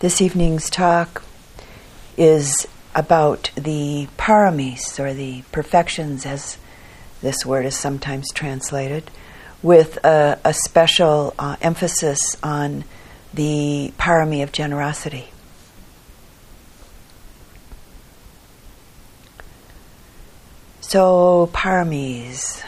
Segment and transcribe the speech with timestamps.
[0.00, 1.22] This evening's talk
[2.16, 6.56] is about the paramis, or the perfections, as
[7.20, 9.10] this word is sometimes translated,
[9.62, 12.84] with a, a special uh, emphasis on
[13.34, 15.28] the parami of generosity.
[20.80, 22.64] So, paramis,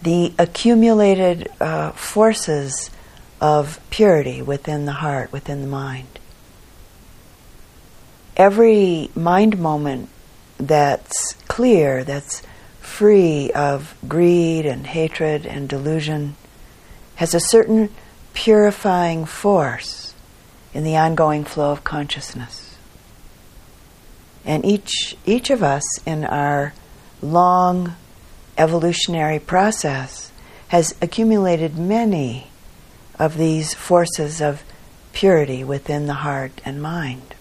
[0.00, 2.92] the accumulated uh, forces
[3.40, 6.15] of purity within the heart, within the mind
[8.36, 10.08] every mind moment
[10.58, 12.42] that's clear, that's
[12.80, 16.36] free of greed and hatred and delusion,
[17.16, 17.90] has a certain
[18.34, 20.14] purifying force
[20.74, 22.76] in the ongoing flow of consciousness.
[24.44, 26.74] And each, each of us in our
[27.22, 27.96] long
[28.58, 30.30] evolutionary process
[30.68, 32.48] has accumulated many
[33.18, 34.62] of these forces of
[35.12, 37.35] purity within the heart and mind.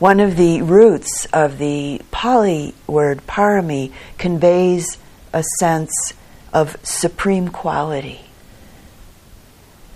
[0.00, 4.96] One of the roots of the Pali word parami conveys
[5.30, 5.92] a sense
[6.54, 8.22] of supreme quality.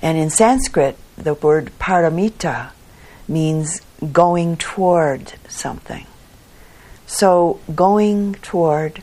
[0.03, 2.73] And in Sanskrit, the word paramita
[3.27, 3.81] means
[4.13, 6.07] going toward something.
[7.07, 9.03] So, going toward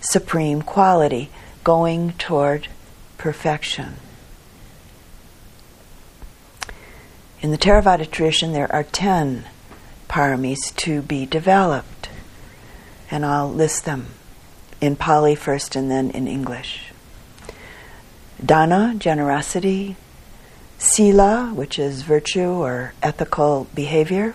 [0.00, 1.30] supreme quality,
[1.64, 2.68] going toward
[3.16, 3.94] perfection.
[7.40, 9.46] In the Theravada tradition, there are ten
[10.14, 12.08] paramis to be developed.
[13.10, 14.06] And I'll list them
[14.80, 16.92] in Pali first and then in English.
[18.44, 19.96] Dana, generosity.
[20.78, 24.34] Sila, which is virtue or ethical behavior.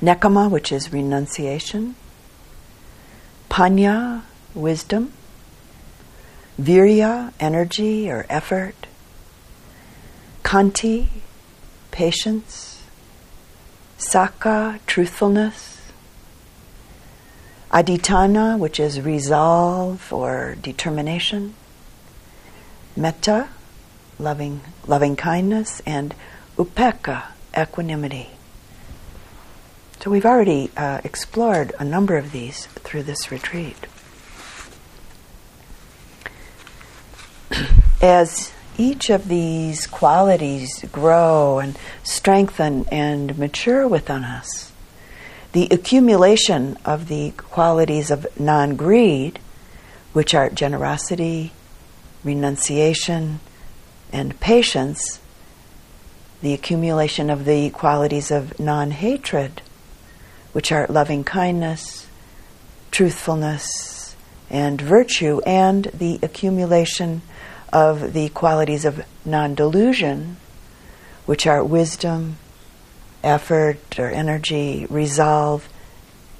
[0.00, 1.96] Nekkhamma, which is renunciation.
[3.50, 4.22] Panya,
[4.54, 5.12] wisdom.
[6.60, 8.86] Virya, energy or effort.
[10.44, 11.08] khanti,
[11.90, 12.73] patience.
[14.04, 15.80] Sakka, truthfulness.
[17.72, 21.54] Adhitthana, which is resolve or determination.
[22.94, 23.48] Metta,
[24.18, 25.80] loving, loving kindness.
[25.86, 26.14] And
[26.56, 27.24] upekkha,
[27.56, 28.28] equanimity.
[30.00, 33.86] So we've already uh, explored a number of these through this retreat.
[38.02, 44.72] As each of these qualities grow and strengthen and mature within us,
[45.52, 49.38] the accumulation of the qualities of non greed,
[50.12, 51.52] which are generosity,
[52.24, 53.40] renunciation,
[54.12, 55.20] and patience,
[56.42, 59.62] the accumulation of the qualities of non hatred,
[60.52, 62.06] which are loving kindness,
[62.90, 64.16] truthfulness,
[64.50, 67.22] and virtue, and the accumulation
[67.74, 70.36] of the qualities of non delusion,
[71.26, 72.36] which are wisdom,
[73.24, 75.68] effort or energy, resolve,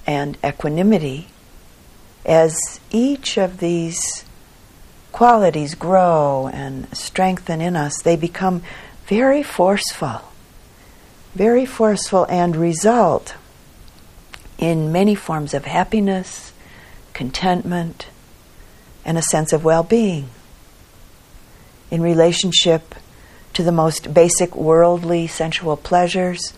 [0.06, 1.26] and equanimity,
[2.24, 4.24] as each of these
[5.10, 8.62] qualities grow and strengthen in us, they become
[9.06, 10.22] very forceful,
[11.34, 13.34] very forceful, and result
[14.56, 16.52] in many forms of happiness,
[17.12, 18.06] contentment,
[19.04, 20.28] and a sense of well being
[21.90, 22.94] in relationship
[23.54, 26.52] to the most basic worldly sensual pleasures,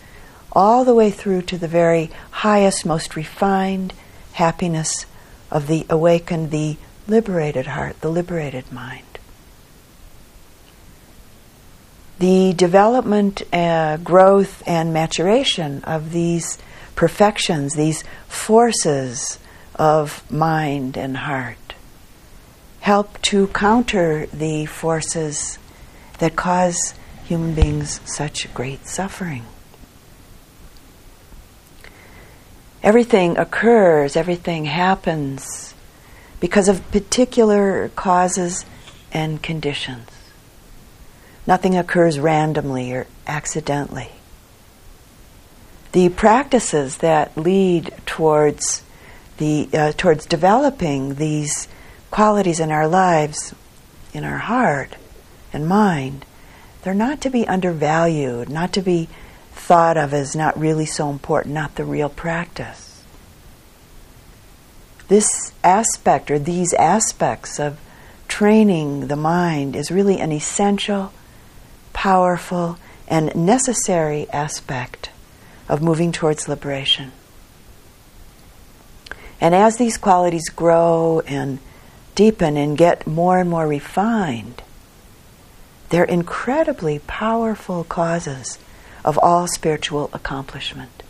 [0.52, 3.92] all the way through to the very highest, most refined
[4.32, 5.06] happiness
[5.50, 6.76] of the awakened, the
[7.06, 9.18] liberated heart, the liberated mind.
[12.18, 16.58] The development, uh, growth, and maturation of these
[16.94, 19.38] perfections, these forces
[19.74, 21.65] of mind and heart,
[22.86, 25.58] help to counter the forces
[26.20, 26.94] that cause
[27.24, 29.44] human beings such great suffering.
[32.84, 35.74] Everything occurs, everything happens
[36.38, 38.64] because of particular causes
[39.10, 40.08] and conditions.
[41.44, 44.12] Nothing occurs randomly or accidentally.
[45.90, 48.84] The practices that lead towards
[49.38, 51.66] the uh, towards developing these
[52.16, 53.54] qualities in our lives,
[54.14, 54.96] in our heart
[55.52, 56.24] and mind,
[56.80, 59.06] they're not to be undervalued, not to be
[59.52, 63.02] thought of as not really so important, not the real practice.
[65.08, 67.78] This aspect or these aspects of
[68.28, 71.12] training the mind is really an essential,
[71.92, 75.10] powerful, and necessary aspect
[75.68, 77.12] of moving towards liberation.
[79.38, 81.58] And as these qualities grow and
[82.16, 84.62] deepen and get more and more refined,
[85.90, 88.58] They're incredibly powerful causes
[89.04, 91.04] of all spiritual accomplishment,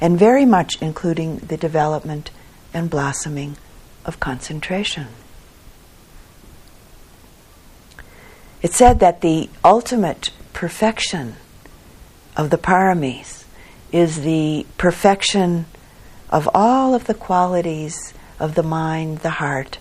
[0.00, 2.30] and very much including the development
[2.72, 3.58] and blossoming
[4.06, 5.08] of concentration.
[8.62, 11.36] It's said that the ultimate perfection
[12.34, 13.44] of the paramis
[13.92, 15.66] is the perfection
[16.30, 19.78] of all of the qualities of the mind, the heart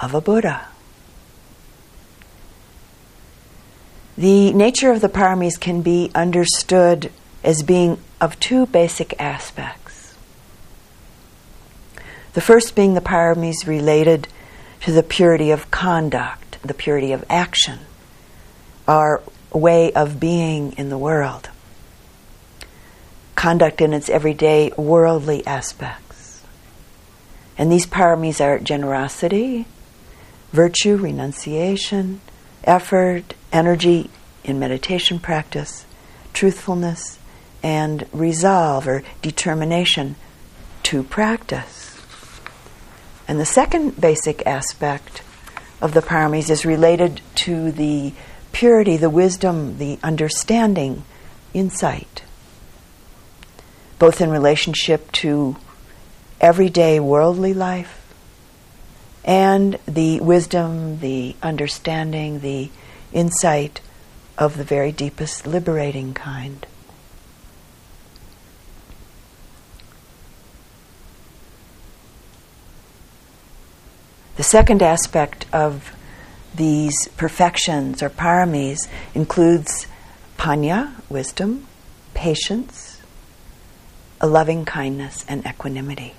[0.00, 0.66] of a Buddha.
[4.16, 7.10] The nature of the paramis can be understood
[7.42, 10.14] as being of two basic aspects.
[12.34, 14.28] The first being the paramis related
[14.82, 17.80] to the purity of conduct, the purity of action,
[18.86, 19.22] our
[19.52, 21.48] way of being in the world.
[23.34, 26.42] Conduct in its everyday worldly aspects.
[27.56, 29.66] And these paramis are generosity,
[30.52, 32.20] virtue, renunciation,
[32.64, 34.10] effort, energy
[34.44, 35.84] in meditation practice,
[36.32, 37.18] truthfulness,
[37.62, 40.16] and resolve or determination
[40.82, 42.00] to practice.
[43.28, 45.22] And the second basic aspect
[45.80, 48.12] of the paramis is related to the
[48.52, 51.04] purity, the wisdom, the understanding,
[51.54, 52.22] insight,
[53.98, 55.56] both in relationship to
[56.40, 57.99] everyday worldly life
[59.24, 62.70] and the wisdom, the understanding, the
[63.12, 63.80] insight
[64.38, 66.66] of the very deepest liberating kind.
[74.36, 75.94] The second aspect of
[76.54, 79.86] these perfections or paramis includes
[80.38, 81.66] panya, wisdom,
[82.14, 83.02] patience,
[84.18, 86.14] a loving kindness, and equanimity.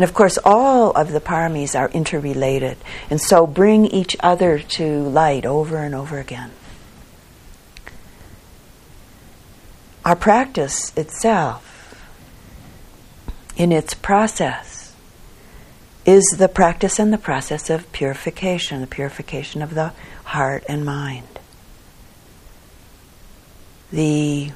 [0.00, 2.78] And of course, all of the paramis are interrelated,
[3.10, 6.52] and so bring each other to light over and over again.
[10.02, 11.94] Our practice itself,
[13.58, 14.96] in its process,
[16.06, 19.92] is the practice and the process of purification, the purification of the
[20.24, 21.38] heart and mind.
[23.92, 24.52] The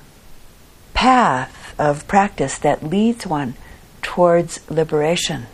[0.95, 3.57] path of practice that leads one
[4.05, 5.47] towards liberation.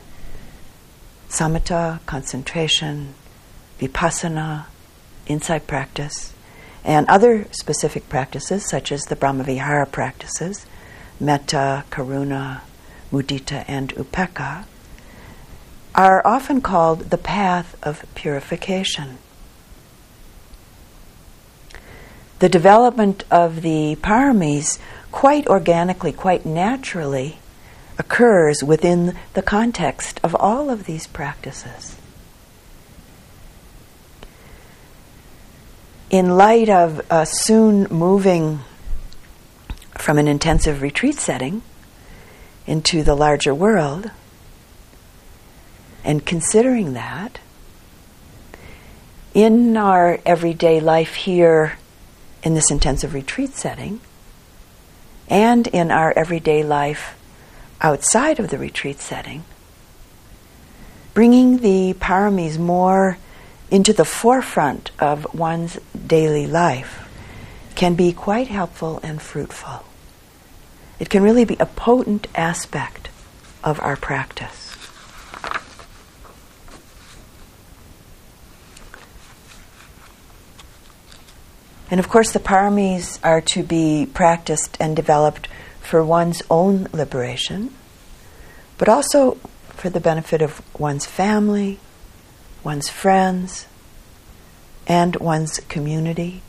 [1.31, 3.15] Samatha, concentration,
[3.81, 4.67] vipassana,
[5.27, 6.35] insight practice,
[6.85, 10.67] and other specific practices such as the Brahmavihara practices,
[11.19, 12.61] metta, karuna,
[13.11, 14.65] mudita, and upekkha,
[15.95, 19.19] are often called the path of purification.
[22.41, 24.79] The development of the paramis
[25.13, 27.40] quite organically, quite naturally,
[28.01, 31.97] occurs within the context of all of these practices.
[36.09, 38.61] In light of uh, soon moving
[39.99, 41.61] from an intensive retreat setting
[42.67, 44.11] into the larger world,
[46.03, 47.39] and considering that,
[49.35, 51.77] in our everyday life here
[52.43, 54.01] in this intensive retreat setting,
[55.29, 57.15] and in our everyday life
[57.81, 59.45] outside of the retreat setting,
[61.15, 63.19] bringing the paramis more
[63.71, 67.09] into the forefront of one's daily life
[67.75, 69.85] can be quite helpful and fruitful.
[70.99, 73.09] It can really be a potent aspect
[73.65, 74.77] of our practice.
[81.91, 85.49] And of course, the paramis are to be practiced and developed
[85.91, 87.75] for one's own liberation,
[88.79, 89.35] but also
[89.71, 91.81] for the benefit of one's family,
[92.63, 93.67] one's friends,
[94.87, 96.43] and one's community,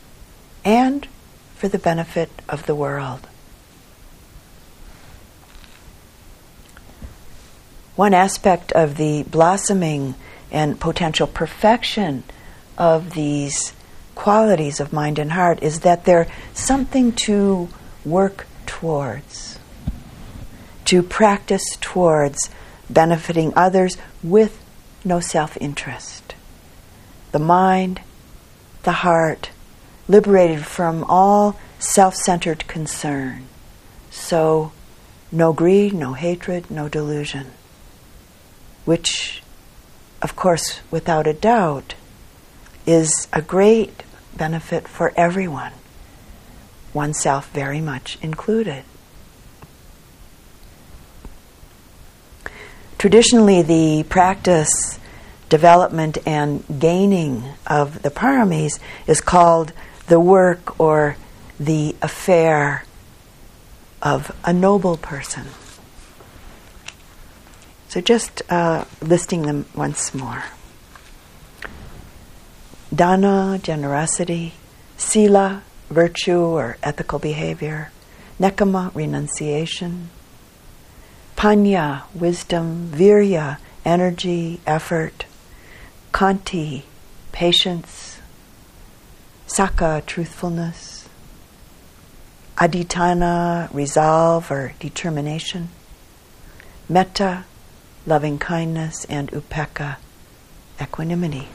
[0.64, 1.08] and
[1.56, 3.26] for the benefit of the world.
[7.96, 10.14] One aspect of the blossoming
[10.52, 12.22] and potential perfection
[12.78, 13.72] of these
[14.14, 17.68] qualities of mind and heart is that they're something to
[18.04, 19.58] work towards,
[20.86, 22.48] to practice towards
[22.88, 24.58] benefiting others with
[25.04, 26.34] no self interest.
[27.32, 28.00] The mind,
[28.84, 29.50] the heart,
[30.08, 33.44] liberated from all self centered concern.
[34.10, 34.72] So,
[35.30, 37.48] no greed, no hatred, no delusion.
[38.86, 39.42] Which,
[40.22, 41.94] of course, without a doubt,
[42.86, 44.02] is a great
[44.34, 45.72] benefit for everyone
[46.94, 48.84] oneself very much included.
[52.98, 54.98] Traditionally, the practice
[55.48, 59.72] development and gaining of the paramis is called
[60.06, 61.16] the work or
[61.58, 62.84] the affair
[64.00, 65.46] of a noble person.
[67.88, 70.44] So, just uh, listing them once more
[72.94, 74.52] dana, generosity,
[74.96, 77.90] sila, virtue or ethical behavior,
[78.40, 80.10] nekkhamma, renunciation,
[81.36, 85.26] panya, wisdom, virya, energy, effort,
[86.12, 86.82] khanti,
[87.32, 88.20] patience,
[89.46, 91.08] sakka, truthfulness,
[92.56, 95.68] adhitthana, resolve or determination,
[96.88, 97.44] metta,
[98.06, 99.96] loving kindness, and upekkha,
[100.80, 101.48] equanimity.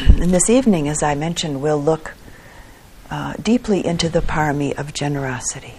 [0.00, 2.14] And this evening, as I mentioned, we'll look
[3.10, 5.74] uh, deeply into the parami of generosity,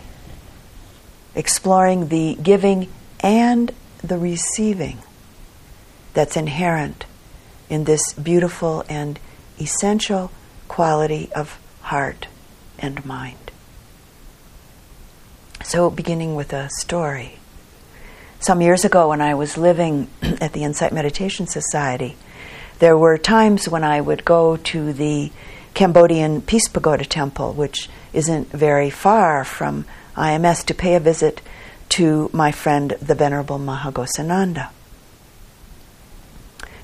[1.33, 2.89] exploring the giving
[3.21, 3.71] and
[4.03, 4.99] the receiving
[6.13, 7.05] that's inherent
[7.69, 9.19] in this beautiful and
[9.59, 10.31] essential
[10.67, 12.27] quality of heart
[12.77, 13.51] and mind.
[15.63, 17.39] So, beginning with a story.
[18.39, 22.15] Some years ago, when I was living at the Insight Meditation Society,
[22.83, 25.31] there were times when I would go to the
[25.73, 29.85] Cambodian Peace Pagoda Temple, which isn't very far from
[30.17, 31.41] IMS, to pay a visit
[31.87, 34.67] to my friend, the Venerable Maha Ghosananda.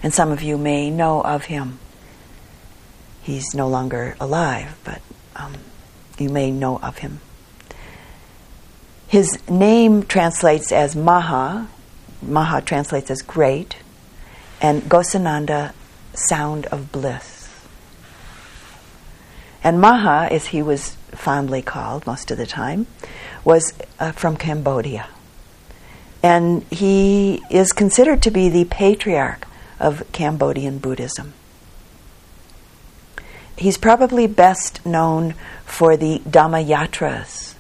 [0.02, 1.80] And some of you may know of him.
[3.22, 5.02] He's no longer alive, but
[5.36, 5.56] um,
[6.18, 7.20] you may know of him.
[9.10, 11.68] His name translates as Maha,
[12.22, 13.76] Maha translates as great,
[14.62, 15.74] and Ghosananda,
[16.28, 17.50] sound of bliss.
[19.64, 22.88] And Maha, as he was fondly called most of the time,
[23.44, 25.08] was uh, from Cambodia.
[26.24, 29.48] And he is considered to be the patriarch
[29.80, 31.34] of Cambodian Buddhism.
[33.58, 35.36] He's probably best known
[35.66, 37.56] for the Dhamma Yatras,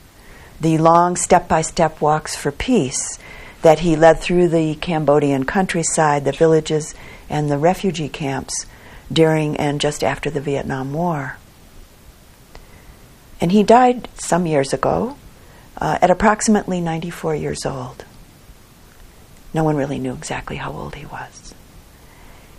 [0.59, 3.19] the long step by step walks for peace
[3.61, 6.95] that he led through the Cambodian countryside, the villages,
[7.29, 8.65] and the refugee camps
[9.11, 11.37] during and just after the Vietnam War.
[13.41, 15.17] And he died some years ago
[15.77, 18.05] uh, at approximately 94 years old.
[19.53, 21.53] No one really knew exactly how old he was.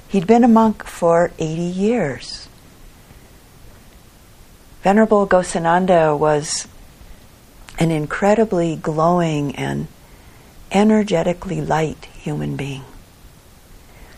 [0.08, 2.48] He'd been a monk for 80 years.
[4.82, 6.66] Venerable Ghosananda was
[7.78, 9.86] an incredibly glowing and
[10.72, 12.84] energetically light human being.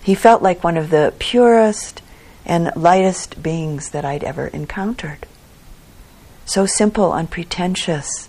[0.02, 2.02] He felt like one of the purest
[2.44, 5.26] and lightest beings that I'd ever encountered
[6.44, 8.28] so simple, unpretentious,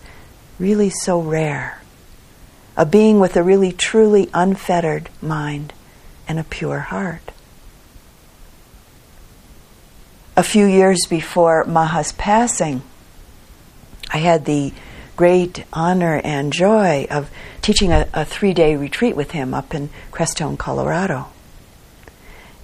[0.59, 1.81] really so rare.
[2.75, 5.73] A being with a really truly unfettered mind
[6.27, 7.31] and a pure heart.
[10.35, 12.81] A few years before Maha's passing,
[14.11, 14.73] I had the
[15.15, 17.29] great honor and joy of
[17.61, 21.27] teaching a, a three day retreat with him up in Crestone, Colorado.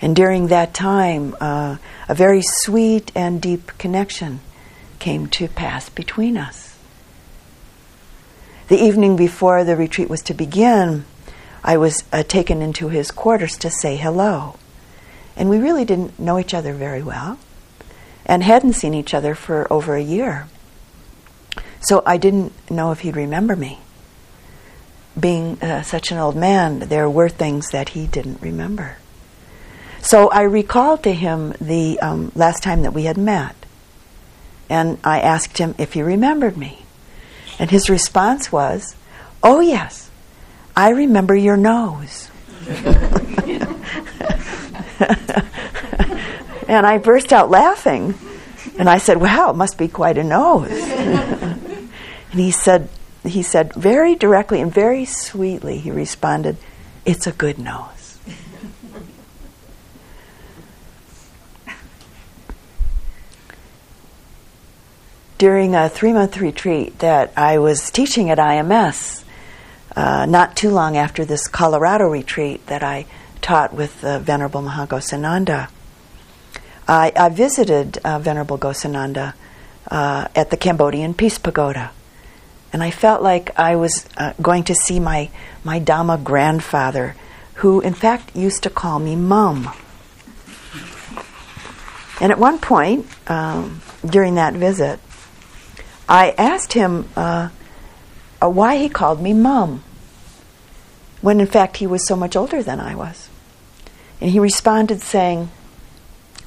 [0.01, 1.77] And during that time, uh,
[2.07, 4.39] a very sweet and deep connection
[4.99, 6.77] came to pass between us.
[8.69, 11.05] The evening before the retreat was to begin,
[11.63, 14.57] I was uh, taken into his quarters to say hello.
[15.35, 17.39] And we really didn't know each other very well
[18.25, 20.47] and hadn't seen each other for over a year.
[21.81, 23.79] So I didn't know if he'd remember me.
[25.19, 28.97] Being uh, such an old man, there were things that he didn't remember.
[30.01, 33.55] So I recalled to him the um, last time that we had met.
[34.69, 36.83] And I asked him if he remembered me.
[37.57, 38.95] And his response was,
[39.43, 40.09] Oh, yes,
[40.75, 42.29] I remember your nose.
[46.67, 48.13] and I burst out laughing.
[48.77, 50.71] And I said, Wow, it must be quite a nose.
[50.71, 51.89] and
[52.31, 52.89] he said,
[53.23, 56.57] he said very directly and very sweetly, he responded,
[57.05, 57.98] It's a good nose.
[65.39, 69.23] During a three month retreat that I was teaching at IMS,
[69.95, 73.05] uh, not too long after this Colorado retreat that I
[73.39, 75.69] taught with uh, Venerable Maha Ghosananda,
[76.89, 79.33] I, I visited uh, Venerable Ghosananda
[79.89, 81.91] uh, at the Cambodian Peace Pagoda.
[82.73, 85.29] And I felt like I was uh, going to see my,
[85.63, 87.15] my Dhamma grandfather,
[87.53, 89.69] who in fact used to call me Mum.
[92.19, 94.99] And at one point um, during that visit,
[96.09, 97.49] I asked him, uh,
[98.41, 99.83] uh, why he called me Mum,
[101.21, 103.29] when in fact he was so much older than I was.
[104.19, 105.51] And he responded saying,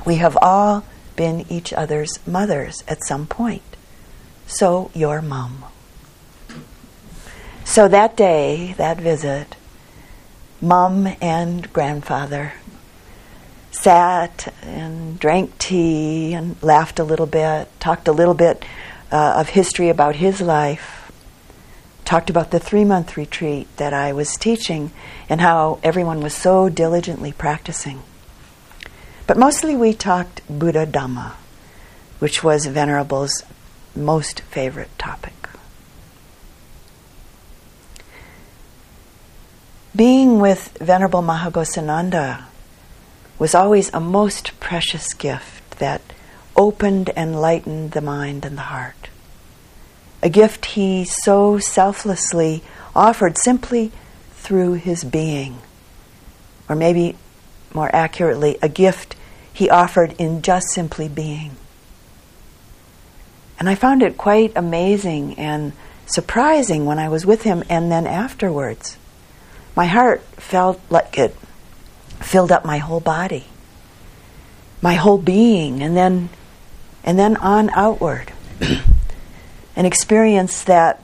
[0.04, 3.62] We have all been each other's mothers at some point.
[4.46, 5.64] So your mum.
[7.64, 9.54] So that day, that visit,
[10.60, 12.54] mum and grandfather
[13.70, 18.64] sat and drank tea and laughed a little bit, talked a little bit
[19.12, 21.12] uh, of history about his life,
[22.04, 24.90] talked about the three month retreat that I was teaching
[25.28, 28.02] and how everyone was so diligently practicing.
[29.26, 31.32] But mostly we talked Buddha Dhamma,
[32.18, 33.44] which was Venerable's
[33.94, 35.34] most favorite topic.
[39.94, 42.44] Being with Venerable Maha Ghosananda
[43.38, 46.00] was always a most precious gift that
[46.56, 49.08] opened and lightened the mind and the heart.
[50.22, 52.62] A gift he so selflessly
[52.94, 53.92] offered simply
[54.32, 55.58] through his being.
[56.68, 57.16] Or maybe
[57.74, 59.16] more accurately, a gift
[59.52, 61.56] he offered in just simply being.
[63.58, 65.72] And I found it quite amazing and
[66.06, 68.96] surprising when I was with him and then afterwards.
[69.76, 71.34] My heart felt like it
[72.20, 73.44] filled up my whole body,
[74.80, 76.28] my whole being, and then,
[77.04, 78.32] and then on outward.
[79.76, 81.02] An experience that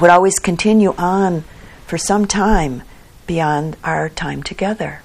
[0.00, 1.44] would always continue on
[1.86, 2.82] for some time
[3.26, 5.02] beyond our time together.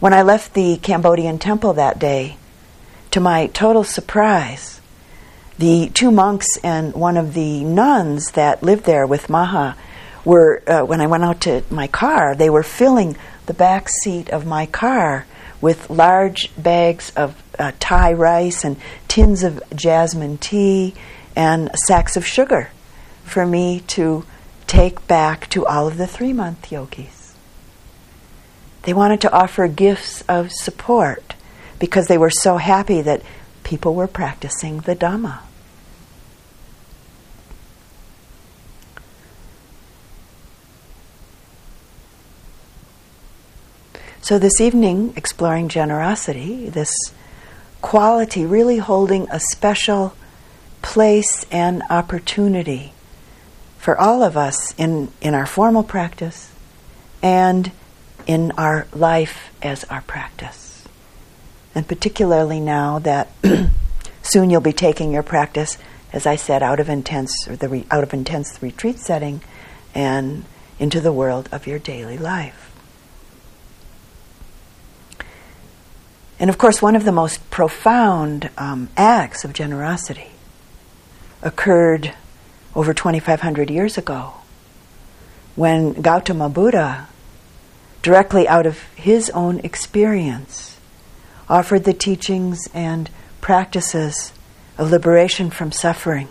[0.00, 2.36] When I left the Cambodian temple that day,
[3.10, 4.80] to my total surprise,
[5.58, 9.76] the two monks and one of the nuns that lived there with Maha
[10.24, 14.30] were, uh, when I went out to my car, they were filling the back seat
[14.30, 15.26] of my car
[15.64, 18.76] with large bags of uh, Thai rice and
[19.08, 20.92] tins of jasmine tea
[21.34, 22.68] and sacks of sugar
[23.24, 24.26] for me to
[24.66, 27.34] take back to all of the three month yogis.
[28.82, 31.34] They wanted to offer gifts of support
[31.78, 33.22] because they were so happy that
[33.62, 35.38] people were practicing the Dhamma.
[44.24, 46.90] So, this evening, exploring generosity, this
[47.82, 50.14] quality really holding a special
[50.80, 52.94] place and opportunity
[53.76, 56.50] for all of us in, in our formal practice
[57.22, 57.70] and
[58.26, 60.88] in our life as our practice.
[61.74, 63.28] And particularly now that
[64.22, 65.76] soon you'll be taking your practice,
[66.14, 69.42] as I said, out of intense or the re, out of intense retreat setting
[69.94, 70.46] and
[70.78, 72.63] into the world of your daily life.
[76.44, 80.28] And of course, one of the most profound um, acts of generosity
[81.40, 82.12] occurred
[82.74, 84.34] over 2,500 years ago
[85.56, 87.08] when Gautama Buddha,
[88.02, 90.76] directly out of his own experience,
[91.48, 93.08] offered the teachings and
[93.40, 94.34] practices
[94.76, 96.28] of liberation from suffering.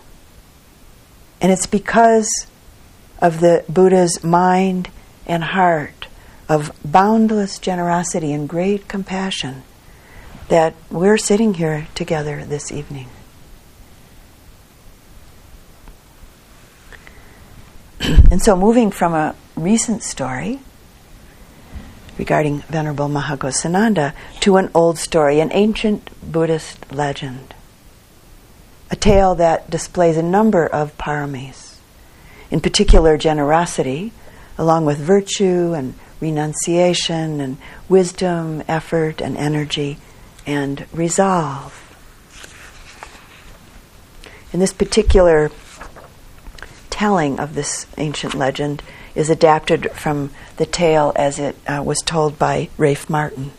[1.41, 2.30] And it's because
[3.19, 4.91] of the Buddha's mind
[5.26, 6.06] and heart
[6.47, 9.63] of boundless generosity and great compassion
[10.53, 13.09] that we're sitting here together this evening.
[18.29, 20.59] and so, moving from a recent story
[22.19, 27.55] regarding Venerable Maha Ghosananda to an old story, an ancient Buddhist legend,
[28.91, 31.77] a tale that displays a number of paramis,
[32.51, 34.11] in particular generosity,
[34.59, 37.57] along with virtue and renunciation and
[37.89, 39.97] wisdom, effort, and energy
[40.45, 41.79] and resolve.
[44.51, 45.51] In this particular
[46.89, 48.84] telling of this ancient legend
[49.15, 53.51] is adapted from the tale as it uh, was told by Rafe Martin.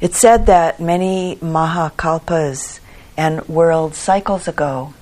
[0.00, 2.78] It's said that many Mahakalpas
[3.16, 4.94] and world cycles ago,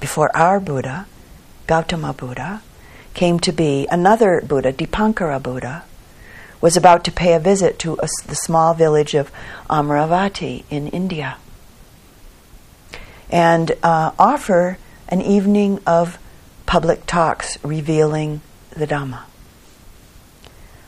[0.00, 1.06] before our Buddha,
[1.66, 2.62] Gautama Buddha,
[3.12, 5.84] came to be, another Buddha, Dipankara Buddha,
[6.62, 9.30] was about to pay a visit to a, the small village of
[9.68, 11.36] Amaravati in India
[13.32, 16.18] and uh, offer an evening of
[16.66, 19.22] public talks revealing the Dhamma.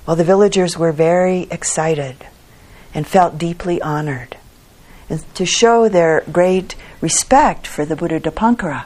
[0.06, 2.16] Well, the villagers were very excited
[2.92, 4.36] and felt deeply honored.
[5.08, 8.84] And to show their great respect for the Buddha Dipankara,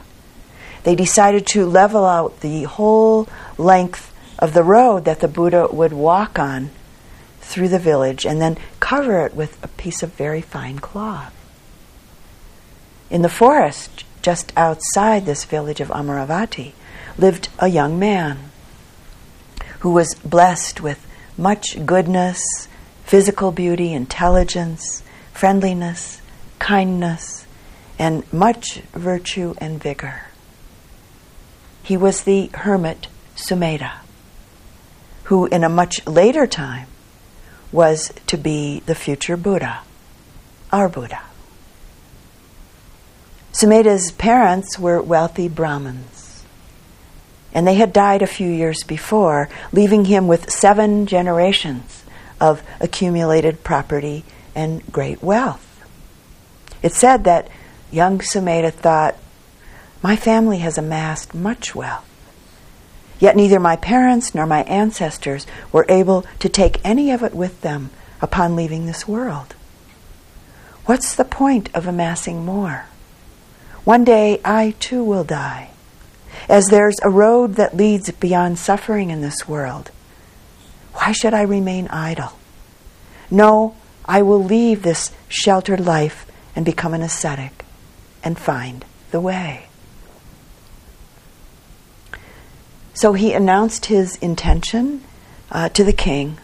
[0.84, 5.92] they decided to level out the whole length of the road that the Buddha would
[5.92, 6.70] walk on
[7.48, 11.34] through the village and then cover it with a piece of very fine cloth.
[13.10, 16.72] in the forest just outside this village of Amaravati
[17.16, 18.50] lived a young man
[19.78, 21.06] who was blessed with
[21.38, 22.68] much goodness,
[23.04, 26.20] physical beauty, intelligence, friendliness,
[26.58, 27.46] kindness,
[27.98, 30.26] and much virtue and vigor.
[31.82, 33.06] He was the hermit
[33.36, 34.00] Sumedha,
[35.24, 36.87] who in a much later time
[37.72, 39.80] was to be the future Buddha,
[40.72, 41.22] our Buddha.
[43.52, 46.44] Sumedha's parents were wealthy Brahmins,
[47.52, 52.04] and they had died a few years before, leaving him with seven generations
[52.40, 55.64] of accumulated property and great wealth.
[56.82, 57.48] It said that
[57.90, 59.16] young Sumedha thought,
[60.02, 62.07] My family has amassed much wealth.
[63.18, 67.60] Yet neither my parents nor my ancestors were able to take any of it with
[67.62, 69.54] them upon leaving this world.
[70.86, 72.86] What's the point of amassing more?
[73.84, 75.70] One day I too will die,
[76.48, 79.90] as there's a road that leads beyond suffering in this world.
[80.94, 82.38] Why should I remain idle?
[83.30, 86.26] No, I will leave this sheltered life
[86.56, 87.64] and become an ascetic
[88.22, 89.67] and find the way.
[92.98, 95.04] So he announced his intention
[95.52, 96.36] uh, to the king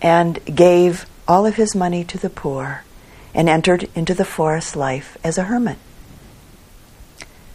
[0.00, 2.82] and gave all of his money to the poor
[3.34, 5.76] and entered into the forest life as a hermit,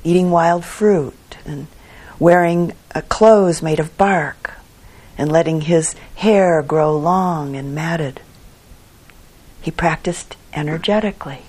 [0.04, 1.66] eating wild fruit and
[2.20, 4.52] wearing uh, clothes made of bark
[5.18, 8.22] and letting his hair grow long and matted.
[9.62, 11.42] He practiced energetically,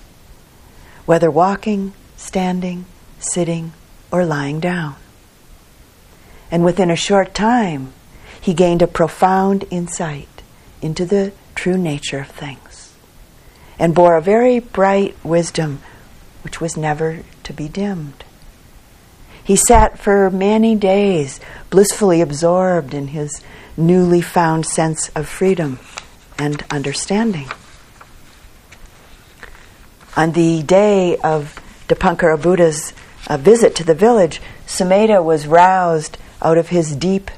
[1.05, 2.87] whether walking, standing,
[3.19, 3.75] sitting,
[4.11, 4.97] or lying down.
[6.50, 7.92] And within a short time,
[8.40, 10.42] he gained a profound insight
[10.80, 12.94] into the true nature of things
[13.78, 15.80] and bore a very bright wisdom
[16.42, 18.24] which was never to be dimmed.
[19.42, 23.42] He sat for many days blissfully absorbed in his
[23.76, 25.78] newly found sense of freedom
[26.38, 27.48] and understanding.
[30.16, 32.92] On the day of Dipankara Buddha's
[33.28, 37.28] uh, visit to the village, Sumedha was roused out of his deep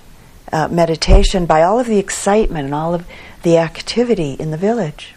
[0.53, 3.07] uh, meditation by all of the excitement and all of
[3.42, 5.14] the activity in the village.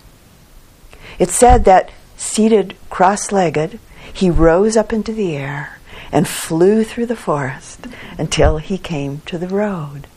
[1.20, 3.80] It said that seated cross legged,
[4.14, 7.86] he rose up into the air and flew through the forest
[8.18, 10.08] until he came to the road.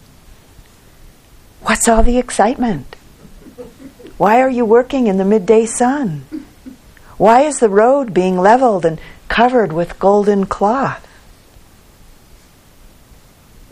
[1.63, 2.95] What's all the excitement?
[4.19, 6.27] Why are you working in the midday sun?
[7.17, 11.05] Why is the road being leveled and covered with golden cloth?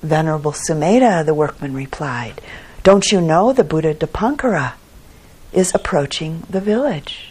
[0.03, 2.41] Venerable Sumedha, the workman replied,
[2.83, 4.75] Don't you know the Buddha Dipankara
[5.53, 7.31] is approaching the village?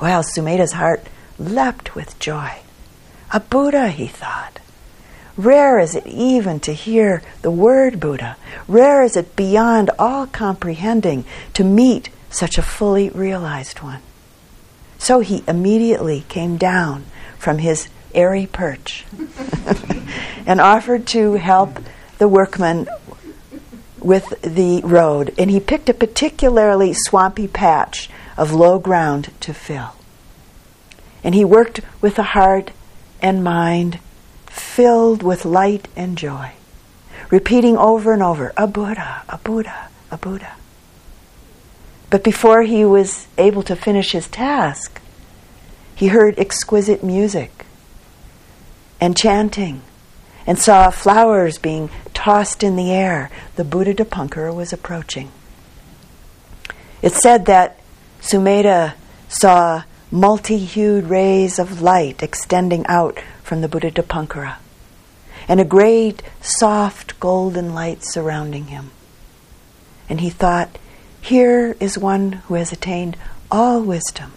[0.00, 1.06] Well, Sumedha's heart
[1.38, 2.60] leapt with joy.
[3.32, 4.58] A Buddha, he thought.
[5.36, 8.36] Rare is it even to hear the word Buddha.
[8.66, 14.00] Rare is it beyond all comprehending to meet such a fully realized one.
[14.98, 17.04] So he immediately came down
[17.38, 19.04] from his airy perch
[20.46, 21.78] and offered to help
[22.18, 22.88] the workman
[24.00, 25.34] with the road.
[25.38, 29.94] And he picked a particularly swampy patch of low ground to fill.
[31.24, 32.70] And he worked with a heart
[33.20, 33.98] and mind
[34.46, 36.52] filled with light and joy,
[37.30, 40.54] repeating over and over, a Buddha, a Buddha, a Buddha.
[42.10, 45.00] But before he was able to finish his task,
[45.94, 47.66] he heard exquisite music
[49.00, 49.82] and chanting
[50.46, 53.30] and saw flowers being tossed in the air.
[53.56, 55.30] The Buddha Dipankara was approaching.
[57.02, 57.78] It said that
[58.20, 58.94] Sumedha
[59.28, 64.56] saw multi hued rays of light extending out from the Buddha Dipankara
[65.48, 68.90] and a great soft golden light surrounding him.
[70.08, 70.78] And he thought,
[71.20, 73.16] here is one who has attained
[73.50, 74.32] all wisdom.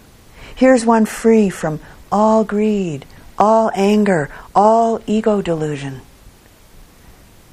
[0.54, 3.04] Here's one free from all greed,
[3.42, 6.00] all anger, all ego delusion.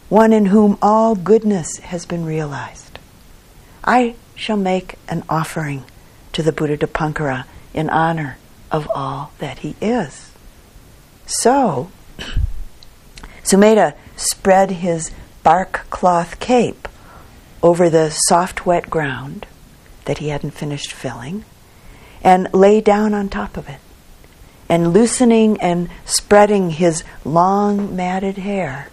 [0.07, 2.99] One in whom all goodness has been realized.
[3.83, 5.83] I shall make an offering
[6.33, 8.37] to the Buddha Dipankara in honor
[8.69, 10.31] of all that he is.
[11.25, 11.89] So,
[13.43, 15.09] Sumedha spread his
[15.41, 16.87] bark cloth cape
[17.63, 19.47] over the soft, wet ground
[20.05, 21.45] that he hadn't finished filling
[22.23, 23.79] and lay down on top of it
[24.69, 28.89] and loosening and spreading his long matted hair,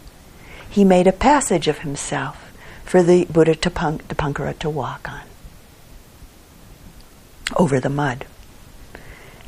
[0.69, 2.53] he made a passage of himself
[2.85, 5.23] for the Buddha Dipankara to walk on
[7.57, 8.25] over the mud.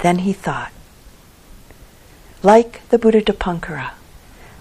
[0.01, 0.73] Then he thought,
[2.43, 3.91] Like the Buddha Dipankara,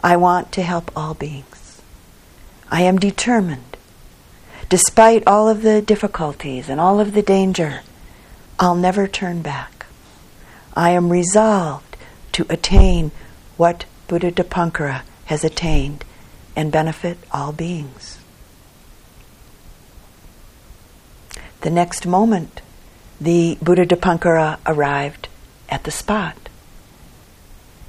[0.03, 1.81] I want to help all beings.
[2.69, 3.77] I am determined.
[4.69, 7.81] Despite all of the difficulties and all of the danger,
[8.59, 9.76] I'll never turn back.
[10.77, 11.97] I am resolved
[12.33, 13.09] to attain
[13.57, 16.05] what Buddha Dipankara has attained
[16.55, 18.19] and benefit all beings.
[21.61, 22.61] The next moment,
[23.19, 25.29] the Buddha Dipankara arrived
[25.67, 26.37] at the spot.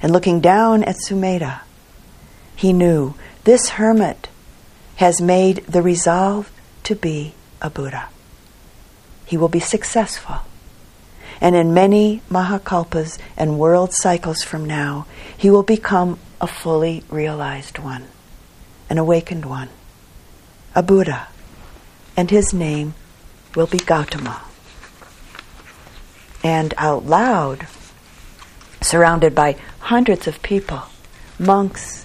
[0.00, 1.60] And looking down at Sumedha,
[2.56, 3.12] he knew
[3.44, 4.30] this hermit
[4.96, 6.50] has made the resolve
[6.84, 8.08] to be a Buddha.
[9.26, 10.36] He will be successful.
[11.40, 17.78] And in many Mahakalpas and world cycles from now, he will become a fully realized
[17.78, 18.06] one,
[18.90, 19.68] an awakened one,
[20.74, 21.28] a Buddha.
[22.16, 22.94] And his name
[23.54, 24.42] will be Gautama.
[26.42, 27.66] And out loud,
[28.80, 30.82] surrounded by hundreds of people
[31.38, 32.04] monks,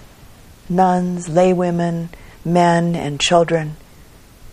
[0.68, 2.08] nuns, laywomen,
[2.44, 3.76] men, and children.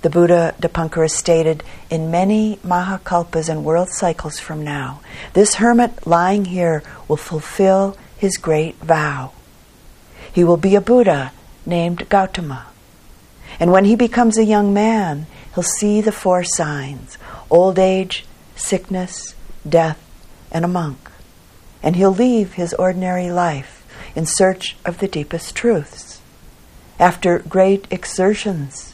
[0.01, 5.01] The Buddha Dipankara stated, in many Mahakalpas and world cycles from now,
[5.33, 9.31] this hermit lying here will fulfill his great vow.
[10.33, 11.31] He will be a Buddha
[11.67, 12.65] named Gautama.
[13.59, 17.19] And when he becomes a young man, he'll see the four signs
[17.51, 19.35] old age, sickness,
[19.67, 20.01] death,
[20.51, 21.11] and a monk.
[21.83, 23.85] And he'll leave his ordinary life
[24.15, 26.21] in search of the deepest truths.
[26.99, 28.90] After great exertions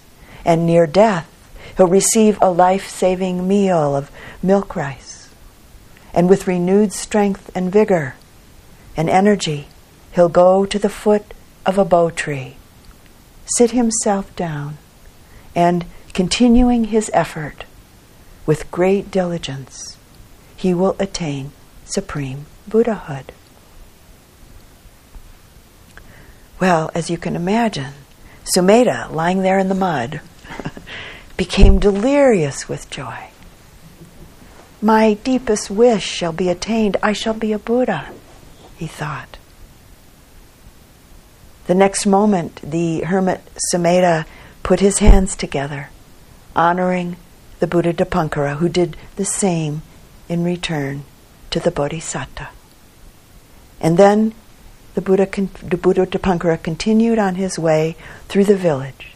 [0.47, 1.29] and near death,
[1.75, 4.09] he'll receive a life saving meal of
[4.41, 5.29] milk rice.
[6.13, 8.15] And with renewed strength and vigor
[8.95, 9.67] and energy,
[10.13, 11.33] he'll go to the foot
[11.65, 12.55] of a bo tree,
[13.57, 14.77] sit himself down,
[15.53, 17.65] and continuing his effort
[18.47, 19.97] with great diligence,
[20.55, 21.51] he will attain
[21.85, 23.31] supreme Buddhahood.
[26.59, 27.93] Well, as you can imagine,
[28.55, 30.21] Sumedha, lying there in the mud,
[31.37, 33.29] became delirious with joy.
[34.81, 36.97] My deepest wish shall be attained.
[37.01, 38.09] I shall be a Buddha,
[38.77, 39.37] he thought.
[41.65, 44.25] The next moment, the hermit Sumedha
[44.63, 45.89] put his hands together,
[46.55, 47.17] honoring
[47.59, 49.81] the Buddha Dipankara, who did the same
[50.29, 51.03] in return
[51.49, 52.49] to the Bodhisatta.
[53.81, 54.33] And then
[54.93, 55.25] the Buddha,
[55.63, 57.95] the Buddha Dipankara continued on his way
[58.27, 59.13] through the village,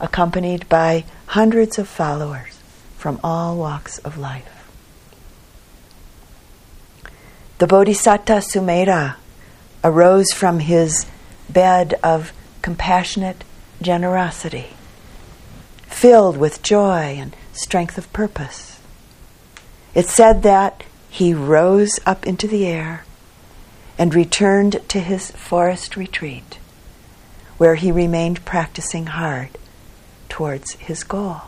[0.00, 2.58] accompanied by hundreds of followers
[2.96, 4.52] from all walks of life.
[7.58, 9.16] The Bodhisattva Sumedha
[9.82, 11.06] arose from his
[11.48, 13.44] bed of compassionate
[13.80, 14.68] generosity,
[15.86, 18.80] filled with joy and strength of purpose.
[19.94, 23.04] It said that he rose up into the air
[23.98, 26.58] and returned to his forest retreat,
[27.56, 29.50] where he remained practicing hard
[30.36, 31.40] towards his goal.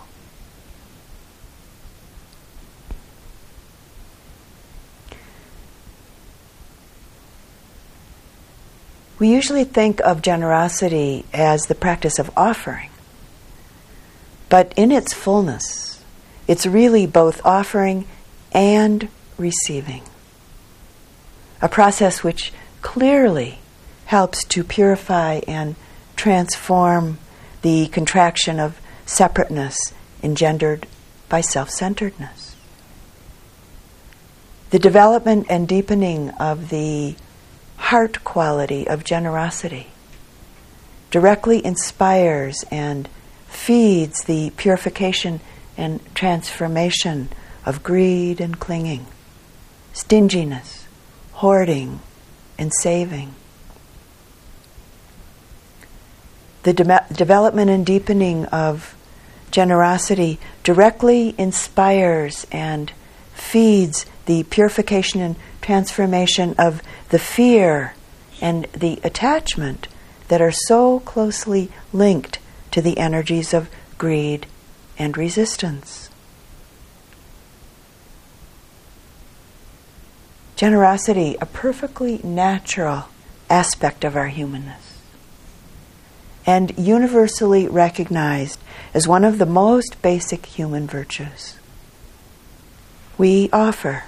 [9.18, 12.88] We usually think of generosity as the practice of offering,
[14.48, 16.02] but in its fullness,
[16.46, 18.06] it's really both offering
[18.52, 20.00] and receiving
[21.60, 23.58] a process which clearly
[24.06, 25.76] helps to purify and
[26.16, 27.18] transform
[27.68, 29.76] the contraction of separateness
[30.22, 30.86] engendered
[31.28, 32.56] by self centeredness.
[34.70, 37.14] The development and deepening of the
[37.76, 39.88] heart quality of generosity
[41.10, 43.06] directly inspires and
[43.48, 45.40] feeds the purification
[45.76, 47.28] and transformation
[47.66, 49.04] of greed and clinging,
[49.92, 50.86] stinginess,
[51.32, 52.00] hoarding
[52.58, 53.34] and saving.
[56.62, 58.96] The de- development and deepening of
[59.50, 62.92] generosity directly inspires and
[63.34, 67.94] feeds the purification and transformation of the fear
[68.40, 69.88] and the attachment
[70.28, 72.38] that are so closely linked
[72.70, 74.46] to the energies of greed
[74.98, 76.10] and resistance.
[80.56, 83.04] Generosity, a perfectly natural
[83.48, 84.87] aspect of our humanness,
[86.48, 88.58] and universally recognized
[88.94, 91.58] as one of the most basic human virtues.
[93.18, 94.04] We offer,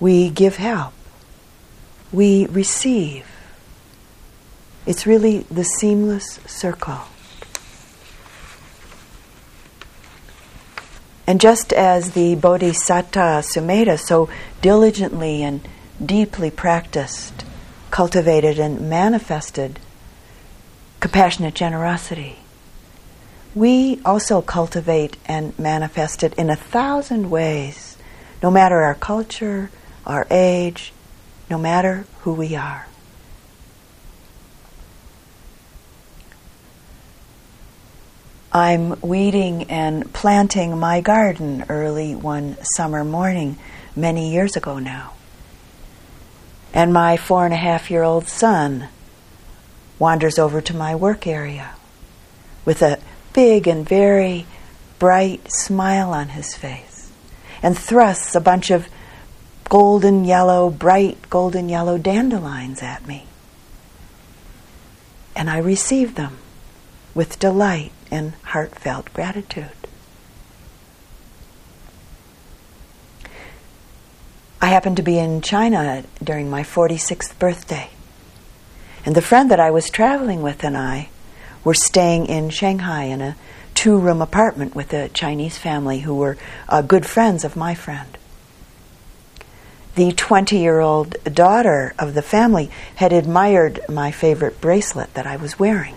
[0.00, 0.94] we give help,
[2.10, 3.26] we receive.
[4.86, 7.02] It's really the seamless circle.
[11.26, 14.30] And just as the Bodhisattva Sumedha so
[14.62, 15.60] diligently and
[16.02, 17.44] deeply practiced
[17.90, 19.78] cultivated and manifested
[21.00, 22.36] compassionate generosity.
[23.54, 27.96] We also cultivate and manifest it in a thousand ways,
[28.42, 29.70] no matter our culture,
[30.06, 30.92] our age,
[31.48, 32.86] no matter who we are.
[38.52, 43.58] I'm weeding and planting my garden early one summer morning,
[43.94, 45.12] many years ago now.
[46.72, 48.88] And my four and a half year old son
[50.00, 51.70] wanders over to my work area
[52.64, 52.98] with a
[53.32, 54.46] big and very
[54.98, 57.12] bright smile on his face
[57.62, 58.88] and thrusts a bunch of
[59.68, 63.24] golden yellow, bright golden yellow dandelions at me.
[65.36, 66.38] And I receive them
[67.14, 69.70] with delight and heartfelt gratitude.
[74.60, 77.90] I happened to be in China during my 46th birthday.
[79.04, 81.08] And the friend that I was traveling with and I
[81.64, 83.36] were staying in Shanghai in a
[83.74, 86.36] two room apartment with a Chinese family who were
[86.68, 88.18] uh, good friends of my friend.
[89.94, 95.36] The 20 year old daughter of the family had admired my favorite bracelet that I
[95.36, 95.96] was wearing.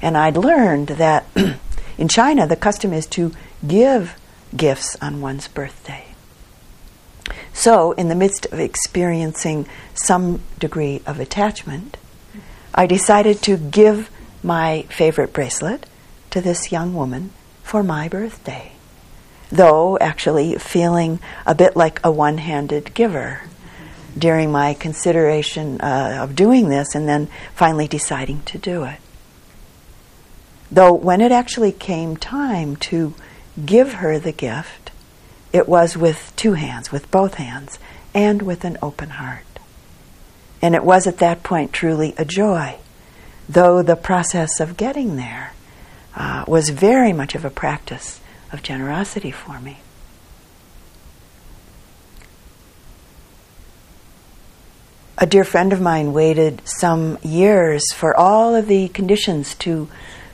[0.00, 1.24] And I'd learned that
[1.98, 3.32] in China, the custom is to
[3.66, 4.16] give
[4.56, 6.11] gifts on one's birthday.
[7.54, 11.96] So, in the midst of experiencing some degree of attachment,
[12.74, 14.10] I decided to give
[14.42, 15.86] my favorite bracelet
[16.30, 17.30] to this young woman
[17.62, 18.72] for my birthday.
[19.50, 23.42] Though actually feeling a bit like a one handed giver
[24.18, 28.98] during my consideration uh, of doing this and then finally deciding to do it.
[30.70, 33.14] Though when it actually came time to
[33.64, 34.81] give her the gift,
[35.52, 37.78] it was with two hands, with both hands,
[38.14, 39.44] and with an open heart.
[40.60, 42.76] And it was at that point truly a joy,
[43.48, 45.52] though the process of getting there
[46.14, 48.20] uh, was very much of a practice
[48.52, 49.78] of generosity for me.
[55.18, 59.88] A dear friend of mine waited some years for all of the conditions to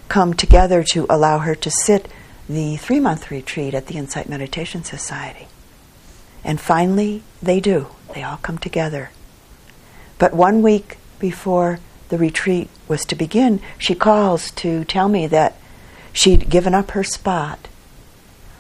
[0.09, 2.09] come together to allow her to sit
[2.49, 5.49] the three month retreat at the Insight Meditation Society.
[6.45, 7.89] And finally, they do.
[8.15, 9.11] They all come together.
[10.19, 15.57] But one week before the retreat was to begin, she calls to tell me that
[16.13, 17.69] she'd given up her spot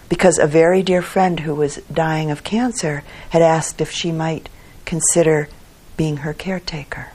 [0.08, 4.48] because a very dear friend who was dying of cancer had asked if she might
[4.84, 5.48] consider
[5.96, 7.08] being her caretaker.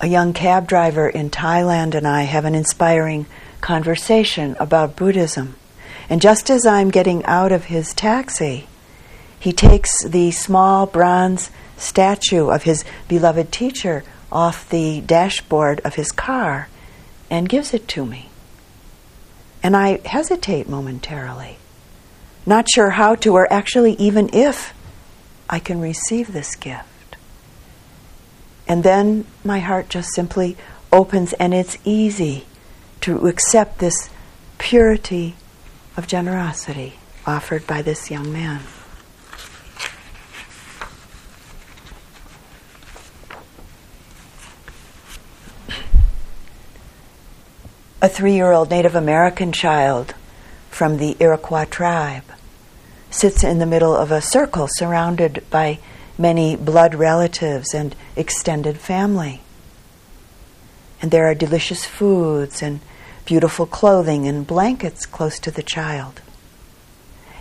[0.00, 3.26] A young cab driver in Thailand and I have an inspiring
[3.60, 5.56] conversation about Buddhism.
[6.08, 8.66] And just as I'm getting out of his taxi,
[9.38, 16.12] he takes the small bronze statue of his beloved teacher off the dashboard of his
[16.12, 16.68] car
[17.28, 18.28] and gives it to me.
[19.62, 21.58] And I hesitate momentarily,
[22.46, 24.74] not sure how to, or actually even if
[25.48, 26.89] I can receive this gift.
[28.70, 30.56] And then my heart just simply
[30.92, 32.44] opens, and it's easy
[33.00, 34.08] to accept this
[34.58, 35.34] purity
[35.96, 36.94] of generosity
[37.26, 38.60] offered by this young man.
[48.00, 50.14] A three year old Native American child
[50.70, 52.22] from the Iroquois tribe
[53.10, 55.80] sits in the middle of a circle surrounded by
[56.20, 59.40] many blood relatives and extended family.
[61.00, 62.80] And there are delicious foods and
[63.24, 66.20] beautiful clothing and blankets close to the child.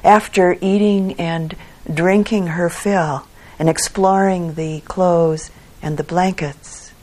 [0.01, 1.55] After eating and
[1.93, 3.27] drinking her fill
[3.59, 5.51] and exploring the clothes
[5.81, 6.93] and the blankets,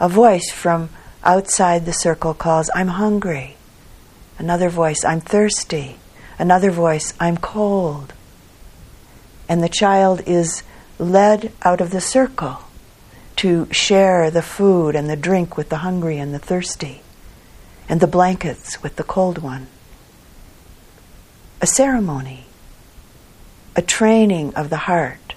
[0.00, 0.88] a voice from
[1.22, 3.56] outside the circle calls, I'm hungry.
[4.38, 5.96] Another voice, I'm thirsty.
[6.38, 8.14] Another voice, I'm cold.
[9.46, 10.62] And the child is
[10.98, 12.60] led out of the circle
[13.36, 17.02] to share the food and the drink with the hungry and the thirsty,
[17.88, 19.68] and the blankets with the cold one.
[21.60, 22.46] A ceremony,
[23.76, 25.34] a training of the heart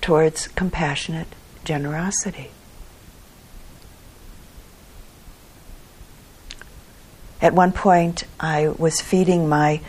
[0.00, 1.28] towards compassionate
[1.64, 2.50] generosity.
[7.40, 9.80] At one point, I was feeding my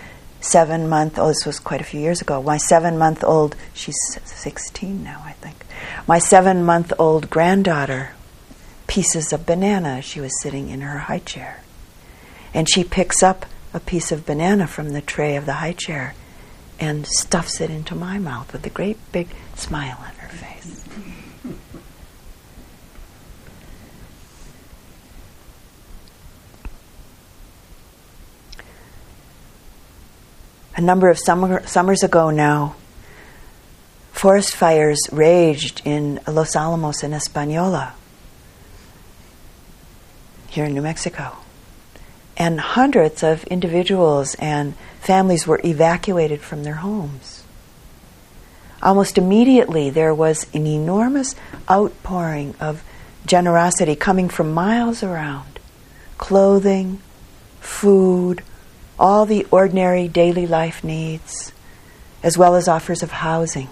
[0.45, 3.97] seven month old, this was quite a few years ago, my seven month old, she's
[4.23, 5.65] 16 now, I think,
[6.07, 8.11] my seven month old granddaughter
[8.87, 10.01] pieces of banana.
[10.01, 11.63] She was sitting in her high chair.
[12.53, 16.13] And she picks up a piece of banana from the tray of the high chair
[16.79, 20.85] and stuffs it into my mouth with a great big smile on her face.
[30.77, 32.75] A number of summer, summers ago now,
[34.11, 37.93] forest fires raged in Los Alamos in Española,
[40.47, 41.37] here in New Mexico.
[42.37, 47.43] And hundreds of individuals and families were evacuated from their homes.
[48.83, 51.35] Almost immediately, there was an enormous
[51.71, 52.83] outpouring of
[53.25, 55.59] generosity coming from miles around
[56.17, 57.01] clothing,
[57.59, 58.43] food,
[58.99, 61.51] all the ordinary daily life needs,
[62.23, 63.69] as well as offers of housing.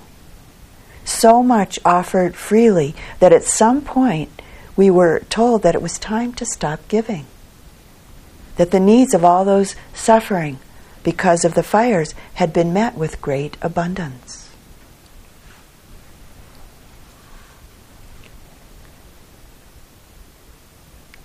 [1.06, 4.42] So much offered freely that at some point
[4.76, 7.26] we were told that it was time to stop giving.
[8.58, 10.60] That the needs of all those suffering
[11.04, 14.50] because of the fires had been met with great abundance.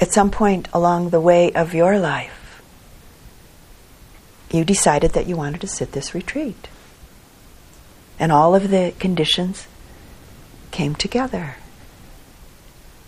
[0.01, 2.38] At some point along the way of your life,
[4.51, 6.69] you decided that you wanted to sit this retreat.
[8.19, 9.67] And all of the conditions
[10.71, 11.57] came together.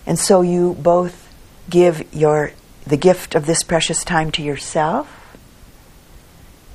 [0.07, 1.29] And so you both
[1.69, 2.53] give your
[2.87, 5.37] the gift of this precious time to yourself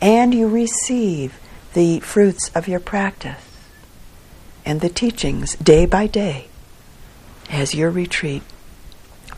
[0.01, 1.37] and you receive
[1.73, 3.41] the fruits of your practice
[4.63, 6.47] and the teachings day by day
[7.49, 8.43] as your retreat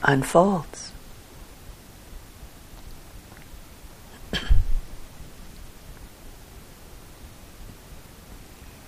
[0.03, 0.86] unfolds.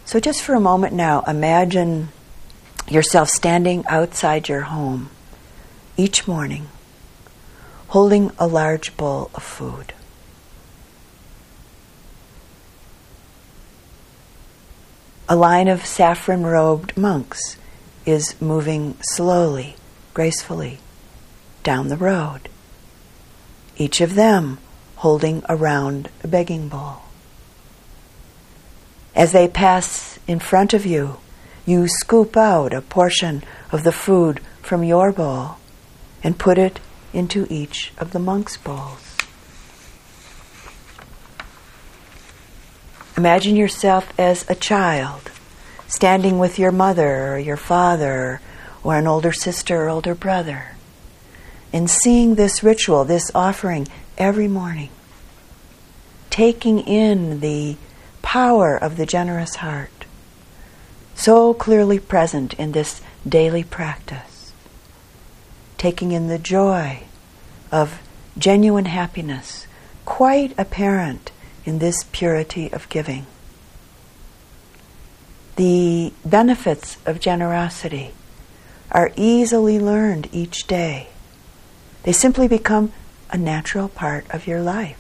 [0.10, 2.10] So, just for a moment now, imagine
[2.88, 5.12] yourself standing outside your home
[5.97, 6.68] each morning,
[7.89, 9.93] holding a large bowl of food.
[15.30, 17.57] A line of saffron robed monks
[18.03, 19.76] is moving slowly,
[20.16, 20.80] gracefully
[21.62, 22.49] down the road,
[23.78, 24.57] each of them
[24.95, 27.09] holding a round begging bowl.
[29.16, 31.18] As they pass in front of you,
[31.66, 35.57] you scoop out a portion of the food from your bowl
[36.24, 36.80] and put it
[37.14, 39.16] into each of the monks' bowls.
[43.18, 45.30] Imagine yourself as a child,
[45.88, 48.39] standing with your mother or your father
[48.84, 50.76] or an older sister or older brother,
[51.74, 53.88] and seeing this ritual, this offering
[54.18, 54.89] every morning,
[56.30, 57.76] taking in the
[58.22, 60.05] power of the generous heart,
[61.15, 64.53] so clearly present in this daily practice,
[65.78, 67.03] taking in the joy
[67.72, 67.99] of
[68.38, 69.67] genuine happiness,
[70.05, 71.32] quite apparent
[71.65, 73.26] in this purity of giving.
[75.55, 78.11] The benefits of generosity
[78.91, 81.09] are easily learned each day.
[82.03, 82.93] They simply become
[83.30, 84.99] a natural part of your life.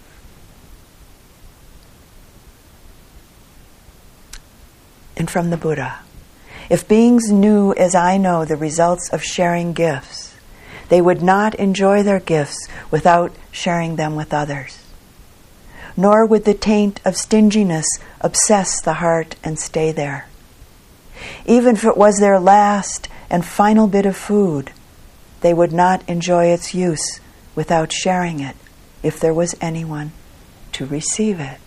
[5.19, 5.99] And from the Buddha,
[6.69, 10.35] if beings knew as I know the results of sharing gifts,
[10.87, 14.79] they would not enjoy their gifts without sharing them with others
[15.99, 17.85] nor would the taint of stinginess
[18.21, 20.29] obsess the heart and stay there.
[21.45, 24.71] Even if it was their last and final bit of food,
[25.41, 27.19] they would not enjoy its use
[27.53, 28.55] without sharing it
[29.03, 30.13] if there was anyone
[30.71, 31.59] to receive it.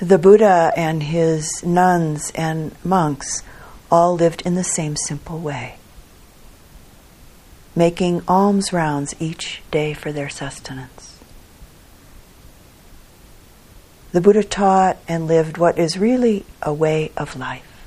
[0.00, 3.42] The Buddha and his nuns and monks
[3.90, 5.76] all lived in the same simple way,
[7.74, 11.18] making alms rounds each day for their sustenance.
[14.12, 17.84] The Buddha taught and lived what is really a way of life.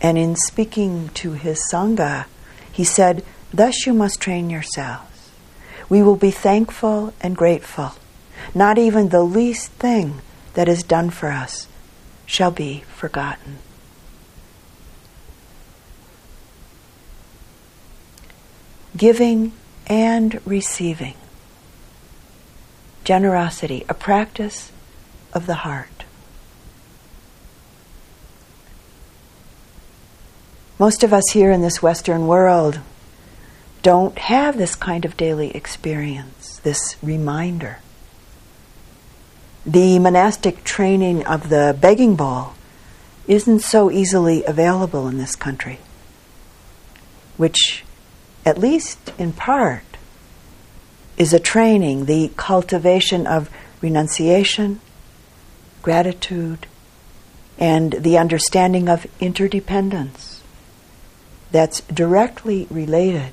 [0.00, 2.26] And in speaking to his Sangha,
[2.72, 5.30] he said, Thus you must train yourselves.
[5.88, 7.92] We will be thankful and grateful.
[8.54, 10.20] Not even the least thing
[10.54, 11.68] that is done for us
[12.24, 13.58] shall be forgotten.
[18.96, 19.52] Giving
[19.86, 21.14] and receiving.
[23.04, 24.70] Generosity, a practice
[25.32, 26.04] of the heart.
[30.78, 32.80] Most of us here in this Western world
[33.82, 37.78] don't have this kind of daily experience, this reminder
[39.64, 42.54] the monastic training of the begging bowl
[43.26, 45.78] isn't so easily available in this country.
[47.38, 47.82] which,
[48.44, 49.96] at least in part,
[51.16, 53.48] is a training, the cultivation of
[53.80, 54.80] renunciation,
[55.80, 56.66] gratitude,
[57.58, 60.42] and the understanding of interdependence
[61.50, 63.32] that's directly related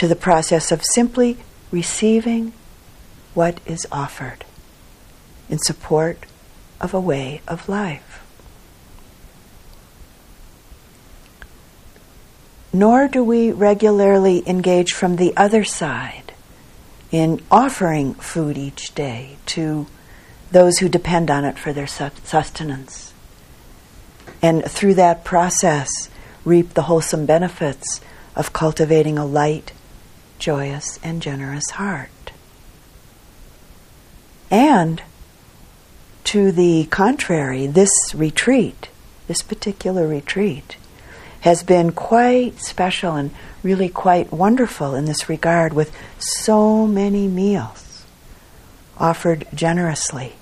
[0.00, 1.36] to the process of simply
[1.70, 2.54] receiving
[3.34, 4.46] what is offered
[5.50, 6.24] in support
[6.80, 8.24] of a way of life.
[12.72, 16.32] Nor do we regularly engage from the other side
[17.12, 19.86] in offering food each day to
[20.50, 23.12] those who depend on it for their sustenance.
[24.40, 25.90] And through that process,
[26.46, 28.00] reap the wholesome benefits
[28.34, 29.72] of cultivating a light,
[30.40, 32.32] joyous, and generous heart.
[34.50, 35.02] And
[36.24, 38.88] to the contrary, this retreat,
[39.28, 40.76] this particular retreat,
[41.42, 43.30] has been quite special and
[43.62, 48.04] really quite wonderful in this regard with so many meals
[48.98, 50.34] offered generously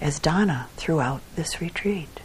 [0.00, 2.20] as dana throughout this retreat.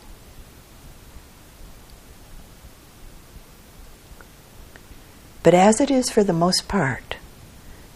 [5.44, 7.18] But as it is for the most part,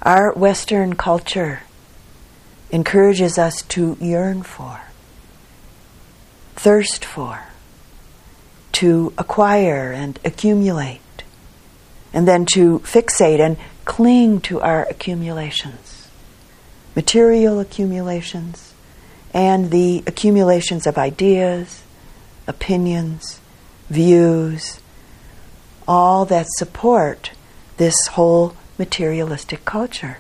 [0.02, 1.62] our Western culture
[2.72, 4.82] encourages us to yearn for,
[6.56, 7.44] thirst for,
[8.74, 11.02] to acquire and accumulate,
[12.14, 16.08] and then to fixate and cling to our accumulations,
[16.96, 18.74] material accumulations,
[19.34, 21.84] and the accumulations of ideas,
[22.48, 23.40] opinions,
[23.90, 24.80] views,
[25.88, 27.32] all that support
[27.78, 30.18] this whole materialistic culture.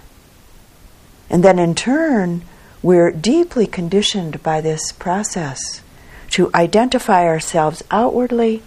[1.29, 2.43] And then in turn,
[2.81, 5.81] we're deeply conditioned by this process
[6.31, 8.61] to identify ourselves outwardly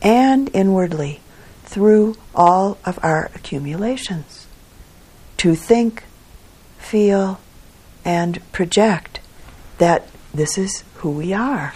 [0.00, 1.20] and inwardly
[1.64, 4.46] through all of our accumulations,
[5.38, 6.04] to think,
[6.78, 7.40] feel,
[8.04, 9.20] and project
[9.78, 11.72] that this is who we are.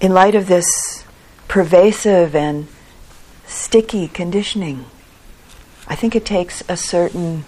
[0.00, 1.04] In light of this
[1.48, 2.68] pervasive and
[3.46, 4.86] sticky conditioning,
[5.86, 7.44] I think it takes a certain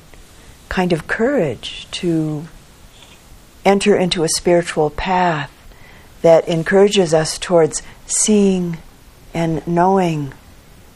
[0.68, 2.46] kind of courage to
[3.64, 5.50] enter into a spiritual path
[6.22, 8.78] that encourages us towards seeing
[9.34, 10.32] and knowing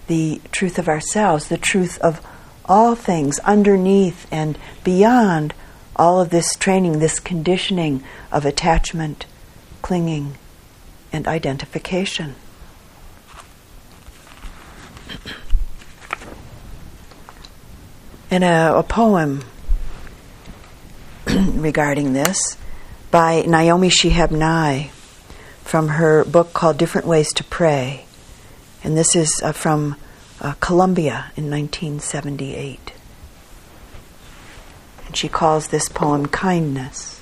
[0.06, 2.24] the truth of ourselves, the truth of
[2.64, 5.54] all things underneath and beyond
[5.96, 9.26] all of this training, this conditioning of attachment,
[9.82, 10.36] clinging,
[11.12, 12.34] and identification.
[18.30, 19.44] In a, a poem
[21.26, 22.56] regarding this
[23.10, 24.90] by Naomi Shihab Nye
[25.62, 28.06] from her book called Different Ways to Pray.
[28.82, 29.96] And this is uh, from
[30.40, 32.92] uh, Colombia in 1978.
[35.06, 37.20] And she calls this poem Kindness.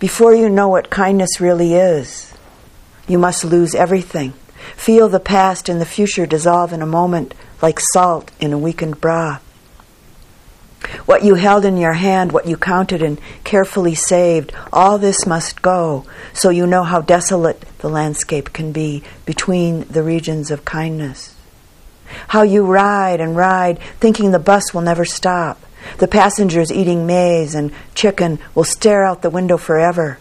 [0.00, 2.32] Before you know what kindness really is,
[3.06, 4.32] you must lose everything.
[4.74, 8.98] Feel the past and the future dissolve in a moment like salt in a weakened
[9.02, 9.42] broth.
[11.04, 15.60] What you held in your hand, what you counted and carefully saved, all this must
[15.60, 21.34] go, so you know how desolate the landscape can be between the regions of kindness.
[22.28, 25.62] How you ride and ride, thinking the bus will never stop.
[25.98, 30.18] The passengers eating maize and chicken will stare out the window forever.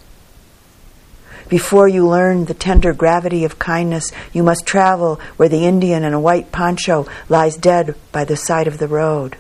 [1.50, 6.14] Before you learn the tender gravity of kindness, you must travel where the Indian in
[6.14, 9.36] a white poncho lies dead by the side of the road.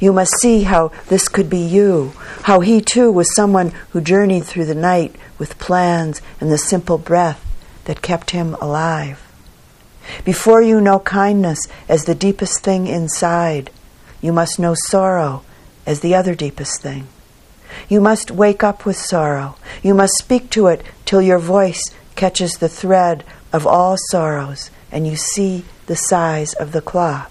[0.00, 2.12] You must see how this could be you,
[2.42, 6.98] how he too was someone who journeyed through the night with plans and the simple
[6.98, 7.42] breath
[7.84, 9.22] that kept him alive.
[10.24, 11.58] Before you know kindness
[11.88, 13.70] as the deepest thing inside,
[14.26, 15.44] you must know sorrow
[15.86, 17.06] as the other deepest thing.
[17.88, 19.54] You must wake up with sorrow.
[19.84, 21.80] You must speak to it till your voice
[22.16, 23.22] catches the thread
[23.52, 27.30] of all sorrows and you see the size of the cloth.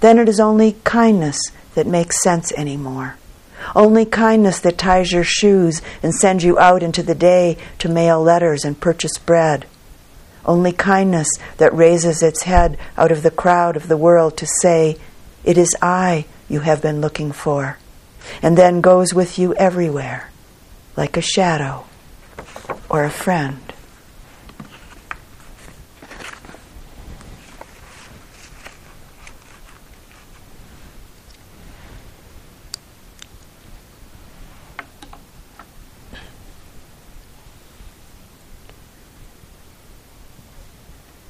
[0.00, 1.40] Then it is only kindness
[1.74, 3.16] that makes sense anymore.
[3.74, 8.22] Only kindness that ties your shoes and sends you out into the day to mail
[8.22, 9.64] letters and purchase bread.
[10.44, 14.98] Only kindness that raises its head out of the crowd of the world to say,
[15.46, 17.78] it is I you have been looking for,
[18.42, 20.30] and then goes with you everywhere,
[20.96, 21.86] like a shadow
[22.90, 23.60] or a friend.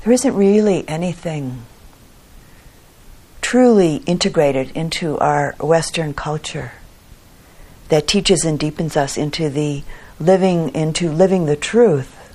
[0.05, 1.67] There isn't really anything
[3.47, 6.73] truly integrated into our Western culture
[7.89, 9.85] that teaches and deepens us into the
[10.19, 12.35] living into living the truth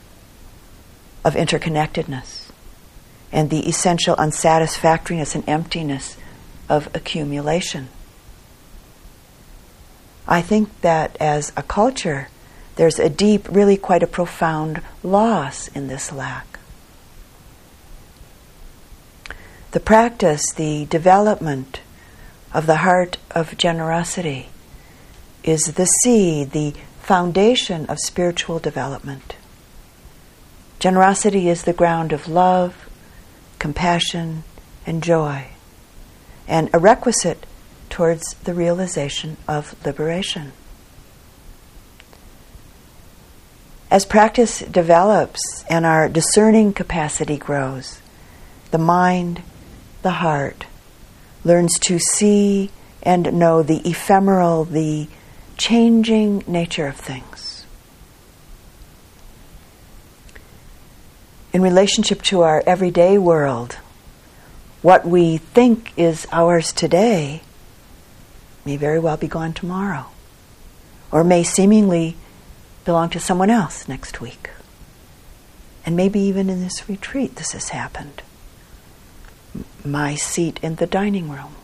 [1.26, 2.50] of interconnectedness
[3.30, 6.16] and the essential unsatisfactoriness and emptiness
[6.70, 7.90] of accumulation.
[10.26, 12.30] I think that as a culture,
[12.78, 16.51] there's a deep, really quite a profound loss in this lack.
[19.72, 21.80] The practice, the development
[22.54, 24.50] of the heart of generosity
[25.44, 29.36] is the seed, the foundation of spiritual development.
[30.80, 32.90] Generosity is the ground of love,
[33.60, 34.44] compassion,
[34.86, 35.48] and joy,
[36.50, 37.46] and a requisite
[37.90, 40.52] towards the realization of liberation.
[43.90, 48.02] As practice develops and our discerning capacity grows,
[48.72, 49.44] the mind,
[50.02, 50.66] the heart,
[51.44, 52.70] learns to see
[53.04, 55.08] and know the ephemeral, the
[55.58, 57.66] changing nature of things.
[61.54, 63.78] In relationship to our everyday world,
[64.82, 67.42] what we think is ours today
[68.66, 70.06] may very well be gone tomorrow,
[71.12, 72.16] or may seemingly
[72.86, 74.50] belong to someone else next week.
[75.86, 78.22] And maybe even in this retreat, this has happened.
[79.84, 81.56] My seat in the dining room,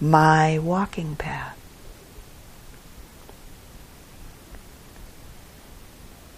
[0.00, 1.56] my walking path,